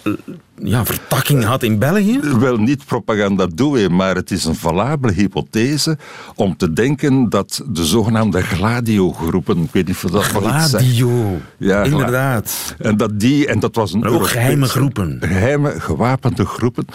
ja, 0.64 0.86
vertakking 0.86 1.44
had 1.44 1.64
in 1.64 1.80
België? 1.80 2.20
Wel, 2.40 2.58
niet 2.58 2.86
propaganda 2.86 3.48
doué, 3.56 3.90
maar 3.90 4.16
het 4.16 4.32
is 4.32 4.46
een 4.46 4.56
valabele 4.56 5.14
hypothese 5.14 5.98
om 6.36 6.58
te 6.58 6.74
denken 6.74 7.30
dat 7.30 7.64
de 7.68 7.86
zogenaamde 7.86 8.42
gladio-groepen, 8.42 9.58
ik 9.58 9.72
weet 9.72 9.88
niet 9.88 10.04
of 10.04 10.12
dat 10.12 10.24
Gladio, 10.24 11.40
ja, 11.58 11.84
inderdaad. 11.84 12.76
En 12.78 12.98
dat 12.98 13.20
die, 13.20 13.48
en 13.48 13.60
dat 13.60 13.76
was 13.76 13.94
een 13.94 14.06
ook 14.06 14.28
geheime 14.28 14.66
groepen. 14.66 15.18
Geheime, 15.22 15.80
gewapende 15.80 16.46
groepen. 16.46 16.86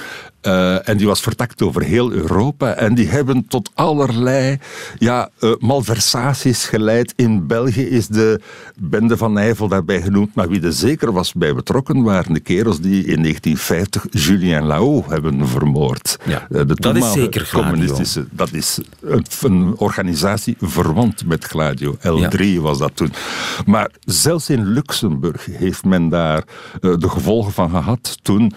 Uh, 0.46 0.88
en 0.88 0.96
die 0.96 1.06
was 1.06 1.20
vertakt 1.20 1.62
over 1.62 1.82
heel 1.82 2.12
Europa. 2.12 2.74
En 2.74 2.94
die 2.94 3.08
hebben 3.08 3.46
tot 3.48 3.70
allerlei 3.74 4.58
ja, 4.98 5.28
uh, 5.40 5.50
malversaties 5.58 6.64
geleid. 6.64 7.12
In 7.16 7.46
België 7.46 7.82
is 7.82 8.06
de 8.06 8.40
bende 8.78 9.16
van 9.16 9.32
Nijvel 9.32 9.68
daarbij 9.68 10.02
genoemd. 10.02 10.34
Maar 10.34 10.48
wie 10.48 10.62
er 10.62 10.72
zeker 10.72 11.12
was 11.12 11.32
bij 11.32 11.54
betrokken 11.54 12.02
waren 12.02 12.32
de 12.32 12.40
kerels 12.40 12.80
die 12.80 13.04
in 13.04 13.20
1950 13.56 14.06
Julien 14.10 14.66
Lao 14.66 15.04
hebben 15.08 15.48
vermoord. 15.48 16.16
Ja, 16.26 16.46
Eh, 16.50 16.66
de 16.66 16.74
dat 16.74 16.96
is 16.96 17.12
zeker 17.12 17.44
Gladio. 17.46 17.70
communistische. 17.70 18.26
Dat 18.30 18.52
is 18.52 18.78
een, 19.00 19.24
een 19.42 19.74
organisatie 19.76 20.56
verwant 20.60 21.26
met 21.26 21.44
Gladio. 21.44 21.96
L3 21.96 22.60
was 22.60 22.78
dat 22.78 22.90
toen. 22.94 23.12
Maar 23.66 23.90
zelfs 24.04 24.50
in 24.50 24.64
Luxemburg 24.66 25.46
heeft 25.50 25.84
men 25.84 26.08
daar 26.08 26.42
eh, 26.80 26.94
de 26.98 27.08
gevolgen 27.08 27.52
van 27.52 27.70
gehad 27.70 28.18
toen. 28.22 28.52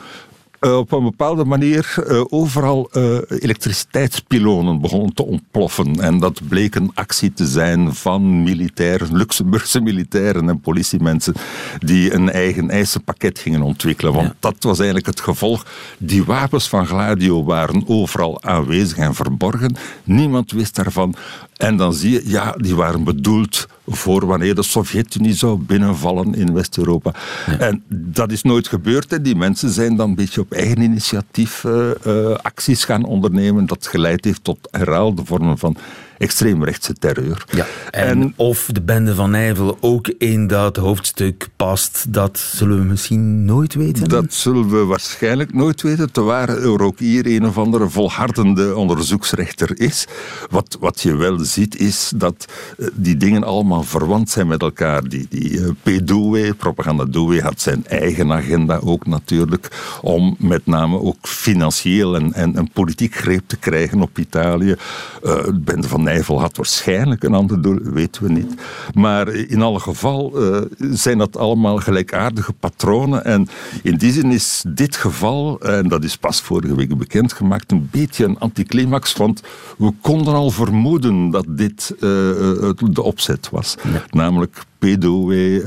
Eh, 0.63 0.77
op 0.77 0.91
een 0.91 1.03
bepaalde 1.03 1.45
manier 1.45 1.95
eh, 2.07 2.23
overal 2.29 2.89
eh, 2.91 3.17
elektriciteitspilonen 3.29 4.81
begonnen 4.81 5.13
te 5.13 5.25
ontploffen. 5.25 6.01
En 6.01 6.19
dat 6.19 6.47
bleek 6.47 6.75
een 6.75 6.91
actie 6.93 7.33
te 7.33 7.45
zijn 7.45 7.93
van 7.93 8.43
militairen, 8.43 9.15
Luxemburgse 9.15 9.81
militairen 9.81 10.49
en 10.49 10.59
politiemensen, 10.59 11.33
die 11.79 12.13
een 12.13 12.29
eigen 12.29 12.69
eisenpakket 12.69 13.39
gingen 13.39 13.61
ontwikkelen. 13.61 14.13
Want 14.13 14.33
dat 14.39 14.55
was 14.59 14.77
eigenlijk 14.77 15.07
het 15.07 15.21
gevolg. 15.21 15.65
Die 15.97 16.23
wapens 16.23 16.69
van 16.69 16.85
Gladio 16.85 17.43
waren 17.43 17.83
overal 17.87 18.43
aanwezig 18.43 18.97
en 18.97 19.15
verborgen. 19.15 19.75
Niemand 20.03 20.51
wist 20.51 20.75
daarvan. 20.75 21.15
En 21.57 21.77
dan 21.77 21.93
zie 21.93 22.11
je, 22.11 22.21
ja, 22.25 22.55
die 22.57 22.75
waren 22.75 23.03
bedoeld 23.03 23.67
voor 23.87 24.25
wanneer 24.25 24.55
de 24.55 24.63
Sovjet-Unie 24.63 25.33
zou 25.33 25.59
binnenvallen 25.59 26.35
in 26.35 26.53
West-Europa. 26.53 27.13
En 27.59 27.83
dat 27.87 28.31
is 28.31 28.41
nooit 28.41 28.67
gebeurd. 28.67 29.11
Hè. 29.11 29.21
Die 29.21 29.35
mensen 29.35 29.69
zijn 29.69 29.95
dan 29.95 30.09
een 30.09 30.15
beetje 30.15 30.41
op 30.41 30.51
eigen 30.51 30.81
initiatief 30.81 31.63
eh, 31.63 31.89
eh, 32.05 32.35
acties 32.35 32.85
gaan 32.85 33.03
ondernemen. 33.05 33.65
Dat 33.65 33.87
geleid 33.87 34.25
heeft 34.25 34.43
tot 34.43 34.67
herhaalde 34.71 35.25
vormen 35.25 35.57
van 35.57 35.77
extreemrechtse 36.17 36.93
terreur. 36.93 37.45
Ja, 37.51 37.65
en, 37.91 38.33
of 38.35 38.69
de 38.71 38.81
bende 38.81 39.15
van 39.15 39.31
Nijvel 39.31 39.77
ook 39.81 40.07
in 40.07 40.47
dat 40.47 40.77
hoofdstuk 40.77 41.47
past, 41.55 42.05
dat 42.13 42.39
zullen 42.39 42.77
we 42.77 42.83
misschien 42.83 43.45
nooit 43.45 43.73
weten. 43.73 44.09
Dat 44.09 44.33
zullen 44.33 44.69
we 44.69 44.83
waarschijnlijk 44.85 45.53
nooit 45.53 45.81
weten, 45.81 46.11
terwijl 46.11 46.47
er 46.47 46.81
ook 46.81 46.99
hier 46.99 47.25
een 47.25 47.45
of 47.45 47.57
andere 47.57 47.89
volhardende 47.89 48.75
onderzoeksrechter 48.75 49.79
is. 49.79 50.07
Wat, 50.49 50.77
wat 50.79 51.01
je 51.01 51.15
wel 51.15 51.39
ziet 51.39 51.79
is 51.79 52.11
dat 52.15 52.45
eh, 52.77 52.87
die 52.93 53.17
dingen 53.17 53.43
allemaal 53.43 53.83
verwant 53.83 54.29
zijn 54.29 54.47
met 54.47 54.61
elkaar. 54.61 55.07
Die, 55.07 55.25
die 55.29 55.59
eh, 55.59 55.69
P-Douwe, 55.83 56.53
propaganda 56.53 57.05
Douwe, 57.05 57.41
had 57.41 57.61
zijn 57.61 57.85
eigen 57.87 58.31
agenda 58.31 58.79
ook 58.83 59.05
natuurlijk, 59.05 59.67
om 60.01 60.35
met 60.39 60.65
name 60.65 60.99
ook 60.99 61.27
financieel 61.27 62.15
en, 62.15 62.33
en, 62.33 62.55
en 62.55 62.71
politiek 62.71 63.15
greep 63.15 63.43
te 63.47 63.57
krijgen 63.57 64.01
op 64.01 64.17
Italië. 64.17 64.75
Eh, 65.23 65.43
de 65.43 65.59
bende 65.63 65.87
van 65.87 66.02
Nijvel 66.03 66.39
had 66.39 66.57
waarschijnlijk 66.57 67.23
een 67.23 67.33
ander 67.33 67.61
doel, 67.61 67.79
weten 67.83 68.23
we 68.23 68.31
niet. 68.31 68.53
Maar 68.93 69.27
in 69.27 69.61
alle 69.61 69.79
geval 69.79 70.41
eh, 70.41 70.61
zijn 70.77 71.17
dat 71.17 71.37
allemaal 71.37 71.77
gelijkaardige 71.77 72.53
patronen. 72.53 73.25
En 73.25 73.47
in 73.83 73.97
die 73.97 74.11
zin 74.11 74.31
is 74.31 74.63
dit 74.67 74.95
geval, 74.95 75.59
en 75.59 75.87
dat 75.87 76.03
is 76.03 76.17
pas 76.17 76.41
vorige 76.41 76.75
week 76.75 76.97
bekendgemaakt, 76.97 77.71
een 77.71 77.87
beetje 77.91 78.25
een 78.25 78.39
anticlimax. 78.39 79.13
Want 79.13 79.41
we 79.77 79.93
konden 80.01 80.33
al 80.33 80.49
vermoeden 80.49 81.29
dat 81.29 81.45
dit 81.49 81.95
eh, 81.99 82.29
eh, 82.69 82.73
de 82.77 83.01
opzet 83.01 83.49
was. 83.49 83.75
Namelijk 84.09 84.65
PDOW, 84.83 85.31
uh, 85.31 85.57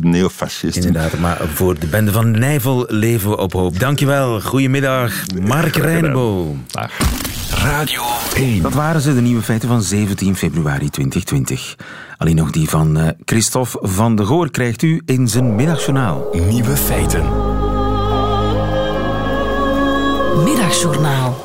neofascisten. 0.00 0.86
Inderdaad, 0.86 1.18
maar 1.18 1.40
voor 1.54 1.78
de 1.78 1.86
bende 1.86 2.12
van 2.12 2.30
Nijvel 2.30 2.84
leven 2.88 3.30
we 3.30 3.36
op 3.36 3.52
hoop. 3.52 3.78
Dankjewel, 3.78 4.40
goedemiddag, 4.40 5.12
Mark 5.42 5.76
Reinebo. 5.76 6.56
Radio 7.50 8.02
1. 8.34 8.62
Dat 8.62 8.74
waren 8.74 9.00
ze, 9.00 9.14
de 9.14 9.20
nieuwe 9.20 9.42
feiten 9.42 9.68
van 9.68 9.82
17 9.82 10.36
februari 10.36 10.90
2020. 10.90 11.76
Alleen 12.16 12.36
nog 12.36 12.50
die 12.50 12.68
van 12.68 12.98
eh, 12.98 13.08
Christophe 13.24 13.78
van 13.82 14.16
de 14.16 14.24
Goor 14.24 14.50
krijgt 14.50 14.82
u 14.82 15.02
in 15.04 15.28
zijn 15.28 15.54
middagjournaal. 15.54 16.28
Nieuwe 16.48 16.76
feiten. 16.76 17.22
Middagjournaal. 20.44 21.44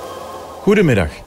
Goedemiddag. 0.61 1.24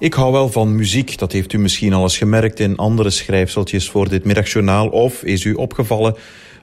Ik 0.00 0.14
hou 0.14 0.32
wel 0.32 0.48
van 0.48 0.76
muziek, 0.76 1.18
dat 1.18 1.32
heeft 1.32 1.52
u 1.52 1.58
misschien 1.58 1.92
al 1.92 2.02
eens 2.02 2.18
gemerkt 2.18 2.60
in 2.60 2.76
andere 2.76 3.10
schrijfseltjes 3.10 3.90
voor 3.90 4.08
dit 4.08 4.24
middagjournaal. 4.24 4.88
Of 4.88 5.22
is 5.22 5.44
u 5.44 5.52
opgevallen 5.52 6.14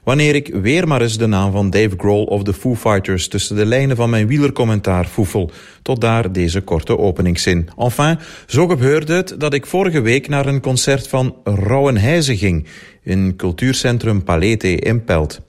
wanneer 0.04 0.34
ik 0.34 0.54
weer 0.54 0.88
maar 0.88 1.02
eens 1.02 1.18
de 1.18 1.26
naam 1.26 1.52
van 1.52 1.70
Dave 1.70 1.94
Grohl 1.96 2.24
of 2.24 2.42
de 2.42 2.54
Foo 2.54 2.74
Fighters 2.74 3.28
tussen 3.28 3.56
de 3.56 3.66
lijnen 3.66 3.96
van 3.96 4.10
mijn 4.10 4.26
wielercommentaar 4.26 5.06
voefel. 5.06 5.50
Tot 5.82 6.00
daar 6.00 6.32
deze 6.32 6.60
korte 6.60 6.98
openingszin. 6.98 7.68
Enfin, 7.76 8.18
zo 8.46 8.66
gebeurde 8.66 9.14
het 9.14 9.34
dat 9.38 9.54
ik 9.54 9.66
vorige 9.66 10.00
week 10.00 10.28
naar 10.28 10.46
een 10.46 10.60
concert 10.60 11.08
van 11.08 11.36
Rauwenheise 11.44 12.36
ging 12.36 12.66
in 13.02 13.36
cultuurcentrum 13.36 14.24
Palete 14.24 14.76
in 14.76 15.04
Pelt. 15.04 15.47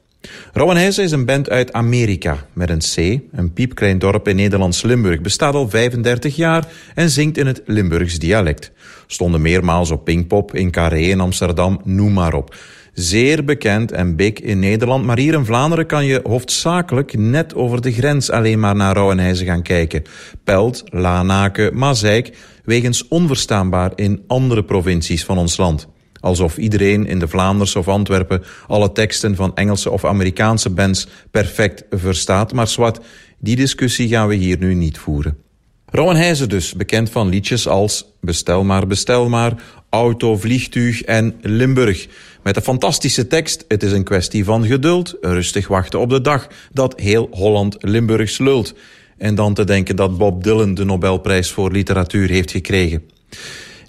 Rauwenheise 0.53 1.01
is 1.01 1.11
een 1.11 1.25
band 1.25 1.49
uit 1.49 1.73
Amerika 1.73 2.45
met 2.53 2.69
een 2.69 2.79
C, 2.79 3.21
een 3.31 3.53
piepklein 3.53 3.99
dorp 3.99 4.27
in 4.27 4.35
Nederlands 4.35 4.81
Limburg, 4.81 5.21
bestaat 5.21 5.53
al 5.53 5.69
35 5.69 6.35
jaar 6.35 6.67
en 6.95 7.09
zingt 7.09 7.37
in 7.37 7.47
het 7.47 7.61
Limburgs 7.65 8.19
dialect. 8.19 8.71
Stonden 9.07 9.41
meermaals 9.41 9.91
op 9.91 10.03
Pinkpop, 10.03 10.55
in 10.55 10.71
Carré 10.71 10.99
in 10.99 11.19
Amsterdam, 11.19 11.81
noem 11.83 12.13
maar 12.13 12.33
op. 12.33 12.55
Zeer 12.93 13.43
bekend 13.43 13.91
en 13.91 14.15
big 14.15 14.33
in 14.33 14.59
Nederland, 14.59 15.05
maar 15.05 15.17
hier 15.17 15.33
in 15.33 15.45
Vlaanderen 15.45 15.85
kan 15.85 16.05
je 16.05 16.21
hoofdzakelijk 16.23 17.17
net 17.17 17.55
over 17.55 17.81
de 17.81 17.91
grens 17.91 18.31
alleen 18.31 18.59
maar 18.59 18.75
naar 18.75 18.93
Rauwenheise 18.93 19.45
gaan 19.45 19.61
kijken. 19.61 20.03
Pelt, 20.43 20.83
Lanaken, 20.85 21.77
Mazeik, 21.77 22.37
wegens 22.63 23.07
onverstaanbaar 23.07 23.91
in 23.95 24.23
andere 24.27 24.63
provincies 24.63 25.25
van 25.25 25.37
ons 25.37 25.57
land. 25.57 25.87
Alsof 26.19 26.57
iedereen 26.57 27.05
in 27.05 27.19
de 27.19 27.27
Vlaanders 27.27 27.75
of 27.75 27.87
Antwerpen 27.87 28.43
alle 28.67 28.91
teksten 28.91 29.35
van 29.35 29.55
Engelse 29.55 29.91
of 29.91 30.05
Amerikaanse 30.05 30.69
bands 30.69 31.07
perfect 31.31 31.83
verstaat. 31.89 32.53
Maar 32.53 32.67
zwart, 32.67 32.99
die 33.39 33.55
discussie 33.55 34.07
gaan 34.07 34.27
we 34.27 34.35
hier 34.35 34.57
nu 34.57 34.73
niet 34.73 34.97
voeren. 34.97 35.37
Rauwenheise 35.85 36.47
dus, 36.47 36.73
bekend 36.73 37.09
van 37.09 37.29
liedjes 37.29 37.67
als 37.67 38.05
Bestel 38.21 38.63
maar, 38.63 38.87
bestel 38.87 39.29
maar, 39.29 39.53
Auto, 39.89 40.37
Vliegtuig 40.37 41.01
en 41.01 41.35
Limburg. 41.41 42.07
Met 42.43 42.55
de 42.55 42.61
fantastische 42.61 43.27
tekst, 43.27 43.65
het 43.67 43.83
is 43.83 43.91
een 43.91 44.03
kwestie 44.03 44.43
van 44.43 44.65
geduld, 44.65 45.17
rustig 45.21 45.67
wachten 45.67 45.99
op 45.99 46.09
de 46.09 46.21
dag 46.21 46.47
dat 46.71 46.99
heel 46.99 47.27
Holland 47.31 47.75
Limburgs 47.79 48.37
lult. 48.37 48.73
En 49.17 49.35
dan 49.35 49.53
te 49.53 49.63
denken 49.63 49.95
dat 49.95 50.17
Bob 50.17 50.43
Dylan 50.43 50.73
de 50.73 50.85
Nobelprijs 50.85 51.51
voor 51.51 51.71
literatuur 51.71 52.29
heeft 52.29 52.51
gekregen. 52.51 53.03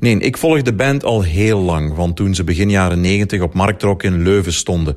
Nee, 0.01 0.19
ik 0.19 0.37
volg 0.37 0.63
de 0.63 0.73
band 0.73 1.05
al 1.05 1.23
heel 1.23 1.59
lang, 1.59 1.93
van 1.95 2.15
toen 2.15 2.35
ze 2.35 2.45
begin 2.45 2.71
jaren 2.71 3.01
90 3.01 3.41
op 3.41 3.55
Marktrok 3.55 4.03
in 4.03 4.23
Leuven 4.23 4.53
stonden. 4.53 4.97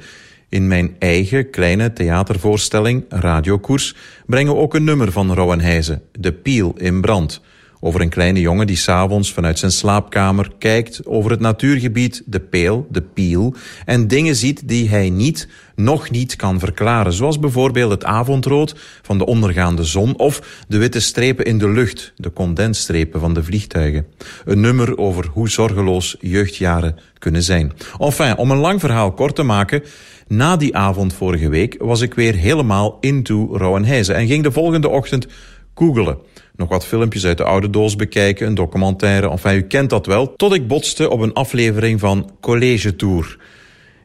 In 0.49 0.67
mijn 0.67 0.95
eigen 0.99 1.49
kleine 1.49 1.93
theatervoorstelling, 1.93 3.05
Radiokoers, 3.09 3.95
brengen 4.25 4.53
we 4.53 4.59
ook 4.59 4.73
een 4.73 4.83
nummer 4.83 5.11
van 5.11 5.33
Rauwenheise, 5.33 6.01
De 6.19 6.33
Piel 6.33 6.73
in 6.77 7.01
Brand. 7.01 7.41
Over 7.85 8.01
een 8.01 8.09
kleine 8.09 8.39
jongen 8.39 8.67
die 8.67 8.75
s'avonds 8.75 9.33
vanuit 9.33 9.59
zijn 9.59 9.71
slaapkamer 9.71 10.51
kijkt 10.57 11.05
over 11.05 11.31
het 11.31 11.39
natuurgebied 11.39 12.23
De 12.25 12.39
Peel, 12.39 12.87
De 12.89 13.01
Piel, 13.01 13.55
en 13.85 14.07
dingen 14.07 14.35
ziet 14.35 14.67
die 14.67 14.89
hij 14.89 15.09
niet, 15.09 15.47
nog 15.75 16.09
niet 16.09 16.35
kan 16.35 16.59
verklaren. 16.59 17.13
Zoals 17.13 17.39
bijvoorbeeld 17.39 17.91
het 17.91 18.03
avondrood 18.03 18.75
van 19.01 19.17
de 19.17 19.25
ondergaande 19.25 19.83
zon 19.83 20.17
of 20.17 20.63
de 20.67 20.77
witte 20.77 20.99
strepen 20.99 21.45
in 21.45 21.57
de 21.57 21.69
lucht, 21.69 22.13
de 22.15 22.33
condensstrepen 22.33 23.19
van 23.19 23.33
de 23.33 23.43
vliegtuigen. 23.43 24.05
Een 24.45 24.59
nummer 24.59 24.97
over 24.97 25.27
hoe 25.31 25.49
zorgeloos 25.49 26.15
jeugdjaren 26.19 26.95
kunnen 27.19 27.43
zijn. 27.43 27.71
Enfin, 27.99 28.37
om 28.37 28.51
een 28.51 28.57
lang 28.57 28.79
verhaal 28.79 29.11
kort 29.11 29.35
te 29.35 29.43
maken, 29.43 29.83
na 30.27 30.57
die 30.57 30.75
avond 30.75 31.13
vorige 31.13 31.49
week 31.49 31.75
was 31.79 32.01
ik 32.01 32.13
weer 32.13 32.35
helemaal 32.35 32.97
into 32.99 33.57
Rauwenheise 33.57 34.13
en 34.13 34.27
ging 34.27 34.43
de 34.43 34.51
volgende 34.51 34.89
ochtend 34.89 35.27
googelen. 35.75 36.17
Nog 36.55 36.69
wat 36.69 36.85
filmpjes 36.85 37.25
uit 37.25 37.37
de 37.37 37.43
oude 37.43 37.69
doos 37.69 37.95
bekijken, 37.95 38.47
een 38.47 38.55
documentaire, 38.55 39.29
enfin 39.29 39.55
u 39.55 39.61
kent 39.61 39.89
dat 39.89 40.05
wel, 40.05 40.35
tot 40.35 40.53
ik 40.53 40.67
botste 40.67 41.09
op 41.09 41.19
een 41.19 41.33
aflevering 41.33 41.99
van 41.99 42.31
College 42.41 42.95
Tour. 42.95 43.37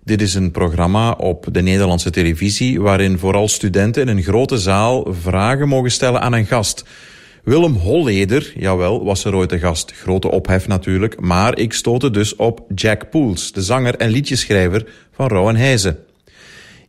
Dit 0.05 0.23
is 0.23 0.35
een 0.35 0.51
programma 0.51 1.11
op 1.11 1.47
de 1.53 1.63
Nederlandse 1.63 2.11
televisie 2.11 2.81
waarin 2.81 3.19
vooral 3.19 3.49
studenten 3.49 4.09
in 4.09 4.17
een 4.17 4.23
grote 4.23 4.59
zaal 4.59 5.07
vragen 5.21 5.69
mogen 5.69 5.91
stellen 5.91 6.21
aan 6.21 6.33
een 6.33 6.47
gast. 6.47 6.85
Willem 7.45 7.75
Holleder, 7.75 8.53
jawel, 8.57 9.05
was 9.05 9.25
er 9.25 9.35
ooit 9.35 9.53
een 9.53 9.59
gast. 9.59 9.93
Grote 9.93 10.31
ophef 10.31 10.67
natuurlijk, 10.67 11.21
maar 11.21 11.59
ik 11.59 11.73
stootte 11.73 12.11
dus 12.11 12.37
op 12.37 12.65
Jack 12.75 13.11
Poels, 13.11 13.53
de 13.53 13.63
zanger 13.63 13.97
en 13.97 14.11
liedjeschrijver 14.11 14.87
van 15.13 15.29
Rauwenheise. 15.29 15.99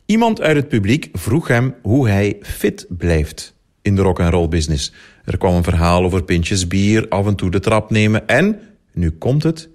Iemand 0.06 0.40
uit 0.40 0.56
het 0.56 0.68
publiek 0.68 1.08
vroeg 1.12 1.48
hem 1.48 1.74
hoe 1.82 2.08
hij 2.08 2.36
fit 2.42 2.86
blijft 2.88 3.54
in 3.82 3.94
de 3.94 4.02
rock-and-roll 4.02 4.48
business. 4.48 4.92
Er 5.24 5.38
kwam 5.38 5.54
een 5.54 5.62
verhaal 5.62 6.04
over 6.04 6.22
pintjes 6.22 6.66
bier, 6.66 7.08
af 7.08 7.26
en 7.26 7.34
toe 7.34 7.50
de 7.50 7.60
trap 7.60 7.90
nemen 7.90 8.28
en, 8.28 8.60
nu 8.92 9.10
komt 9.10 9.42
het, 9.42 9.68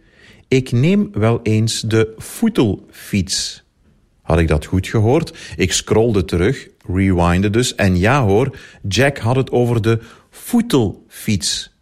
ik 0.47 0.71
neem 0.71 1.09
wel 1.13 1.39
eens 1.43 1.81
de 1.81 2.13
voetelfiets. 2.17 3.63
Had 4.21 4.39
ik 4.39 4.47
dat 4.47 4.65
goed 4.65 4.87
gehoord? 4.87 5.37
Ik 5.55 5.73
scrollde 5.73 6.25
terug, 6.25 6.67
rewinde 6.87 7.49
dus, 7.49 7.75
en 7.75 7.97
ja 7.97 8.23
hoor, 8.23 8.57
Jack 8.87 9.17
had 9.17 9.35
het 9.35 9.51
over 9.51 9.81
de 9.81 9.99
voetelfiets. 10.29 11.73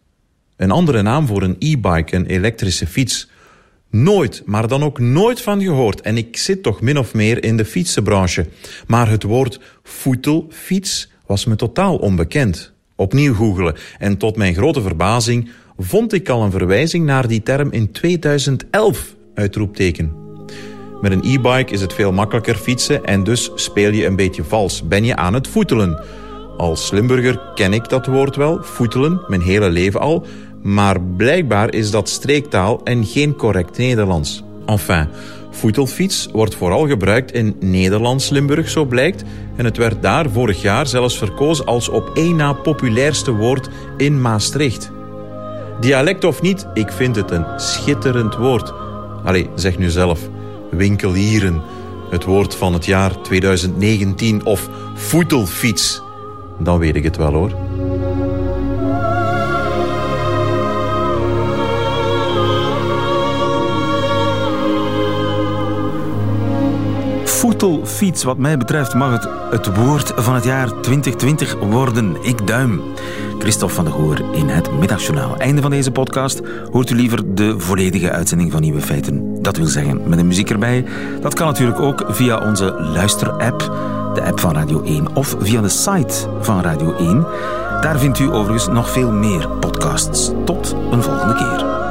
Een 0.55 0.71
andere 0.71 1.01
naam 1.01 1.27
voor 1.27 1.41
een 1.41 1.55
e-bike, 1.59 2.15
een 2.15 2.25
elektrische 2.25 2.87
fiets. 2.87 3.29
Nooit, 3.89 4.41
maar 4.45 4.67
dan 4.67 4.83
ook 4.83 4.99
nooit 4.99 5.41
van 5.41 5.61
gehoord. 5.61 6.01
En 6.01 6.17
ik 6.17 6.37
zit 6.37 6.63
toch 6.63 6.81
min 6.81 6.97
of 6.97 7.13
meer 7.13 7.43
in 7.43 7.57
de 7.57 7.65
fietsenbranche. 7.65 8.47
Maar 8.87 9.09
het 9.09 9.23
woord 9.23 9.59
voetelfiets 9.83 11.11
was 11.25 11.45
me 11.45 11.55
totaal 11.55 11.97
onbekend. 11.97 12.72
Opnieuw 13.03 13.33
googelen 13.33 13.75
en 13.99 14.17
tot 14.17 14.35
mijn 14.35 14.53
grote 14.53 14.81
verbazing 14.81 15.49
vond 15.77 16.13
ik 16.13 16.29
al 16.29 16.43
een 16.43 16.51
verwijzing 16.51 17.05
naar 17.05 17.27
die 17.27 17.43
term 17.43 17.71
in 17.71 17.91
2011, 17.91 19.15
uitroepteken. 19.33 20.13
Met 21.01 21.11
een 21.11 21.23
e-bike 21.23 21.73
is 21.73 21.81
het 21.81 21.93
veel 21.93 22.11
makkelijker 22.11 22.55
fietsen 22.55 23.05
en 23.05 23.23
dus 23.23 23.51
speel 23.55 23.91
je 23.91 24.05
een 24.05 24.15
beetje 24.15 24.43
vals. 24.43 24.87
Ben 24.87 25.05
je 25.05 25.15
aan 25.15 25.33
het 25.33 25.47
voetelen. 25.47 26.03
Als 26.57 26.91
Limburger 26.91 27.39
ken 27.55 27.73
ik 27.73 27.89
dat 27.89 28.05
woord 28.05 28.35
wel, 28.35 28.57
voetelen, 28.61 29.21
mijn 29.27 29.41
hele 29.41 29.69
leven 29.69 29.99
al. 29.99 30.25
Maar 30.61 31.01
blijkbaar 31.01 31.73
is 31.73 31.91
dat 31.91 32.09
streektaal 32.09 32.81
en 32.83 33.05
geen 33.05 33.35
correct 33.35 33.77
Nederlands. 33.77 34.43
Enfin, 34.65 35.07
voetelfiets 35.53 36.27
wordt 36.31 36.55
vooral 36.55 36.87
gebruikt 36.87 37.31
in 37.31 37.55
Nederlands-Limburg, 37.59 38.69
zo 38.69 38.85
blijkt. 38.85 39.23
En 39.55 39.65
het 39.65 39.77
werd 39.77 40.01
daar 40.01 40.29
vorig 40.29 40.61
jaar 40.61 40.87
zelfs 40.87 41.17
verkozen 41.17 41.65
als 41.65 41.89
op 41.89 42.11
één 42.13 42.35
na 42.35 42.53
populairste 42.53 43.31
woord 43.31 43.69
in 43.97 44.21
Maastricht. 44.21 44.91
Dialect 45.79 46.23
of 46.23 46.41
niet, 46.41 46.67
ik 46.73 46.91
vind 46.91 47.15
het 47.15 47.31
een 47.31 47.45
schitterend 47.57 48.35
woord. 48.35 48.73
Allee, 49.23 49.49
zeg 49.55 49.77
nu 49.77 49.89
zelf. 49.89 50.19
Winkelieren. 50.71 51.61
Het 52.09 52.23
woord 52.23 52.55
van 52.55 52.73
het 52.73 52.85
jaar 52.85 53.21
2019 53.21 54.45
of 54.45 54.69
voetelfiets. 54.95 56.01
Dan 56.59 56.79
weet 56.79 56.95
ik 56.95 57.03
het 57.03 57.17
wel 57.17 57.33
hoor. 57.33 57.51
Wat 68.23 68.37
mij 68.37 68.57
betreft, 68.57 68.93
mag 68.93 69.11
het 69.11 69.27
het 69.51 69.75
woord 69.75 70.13
van 70.15 70.35
het 70.35 70.43
jaar 70.43 70.81
2020 70.81 71.55
worden. 71.59 72.17
Ik 72.21 72.47
duim. 72.47 72.81
Christophe 73.39 73.75
van 73.75 73.85
de 73.85 73.91
Goor 73.91 74.21
in 74.31 74.47
het 74.47 74.79
Middagjournaal. 74.79 75.37
Einde 75.37 75.61
van 75.61 75.71
deze 75.71 75.91
podcast. 75.91 76.41
Hoort 76.71 76.89
u 76.89 76.95
liever 76.95 77.35
de 77.35 77.59
volledige 77.59 78.11
uitzending 78.11 78.51
van 78.51 78.61
Nieuwe 78.61 78.81
Feiten. 78.81 79.41
Dat 79.41 79.57
wil 79.57 79.65
zeggen, 79.65 80.09
met 80.09 80.17
de 80.17 80.23
muziek 80.23 80.49
erbij. 80.49 80.85
Dat 81.21 81.33
kan 81.33 81.47
natuurlijk 81.47 81.79
ook 81.79 82.05
via 82.07 82.47
onze 82.47 82.73
luisterapp, 82.79 83.59
de 84.13 84.23
app 84.23 84.39
van 84.39 84.53
Radio 84.53 84.83
1, 84.83 85.15
of 85.15 85.35
via 85.39 85.61
de 85.61 85.69
site 85.69 86.29
van 86.41 86.61
Radio 86.61 86.95
1. 86.95 87.25
Daar 87.81 87.99
vindt 87.99 88.19
u 88.19 88.31
overigens 88.31 88.67
nog 88.67 88.89
veel 88.89 89.11
meer 89.11 89.49
podcasts. 89.49 90.31
Tot 90.45 90.75
een 90.91 91.03
volgende 91.03 91.33
keer. 91.33 91.82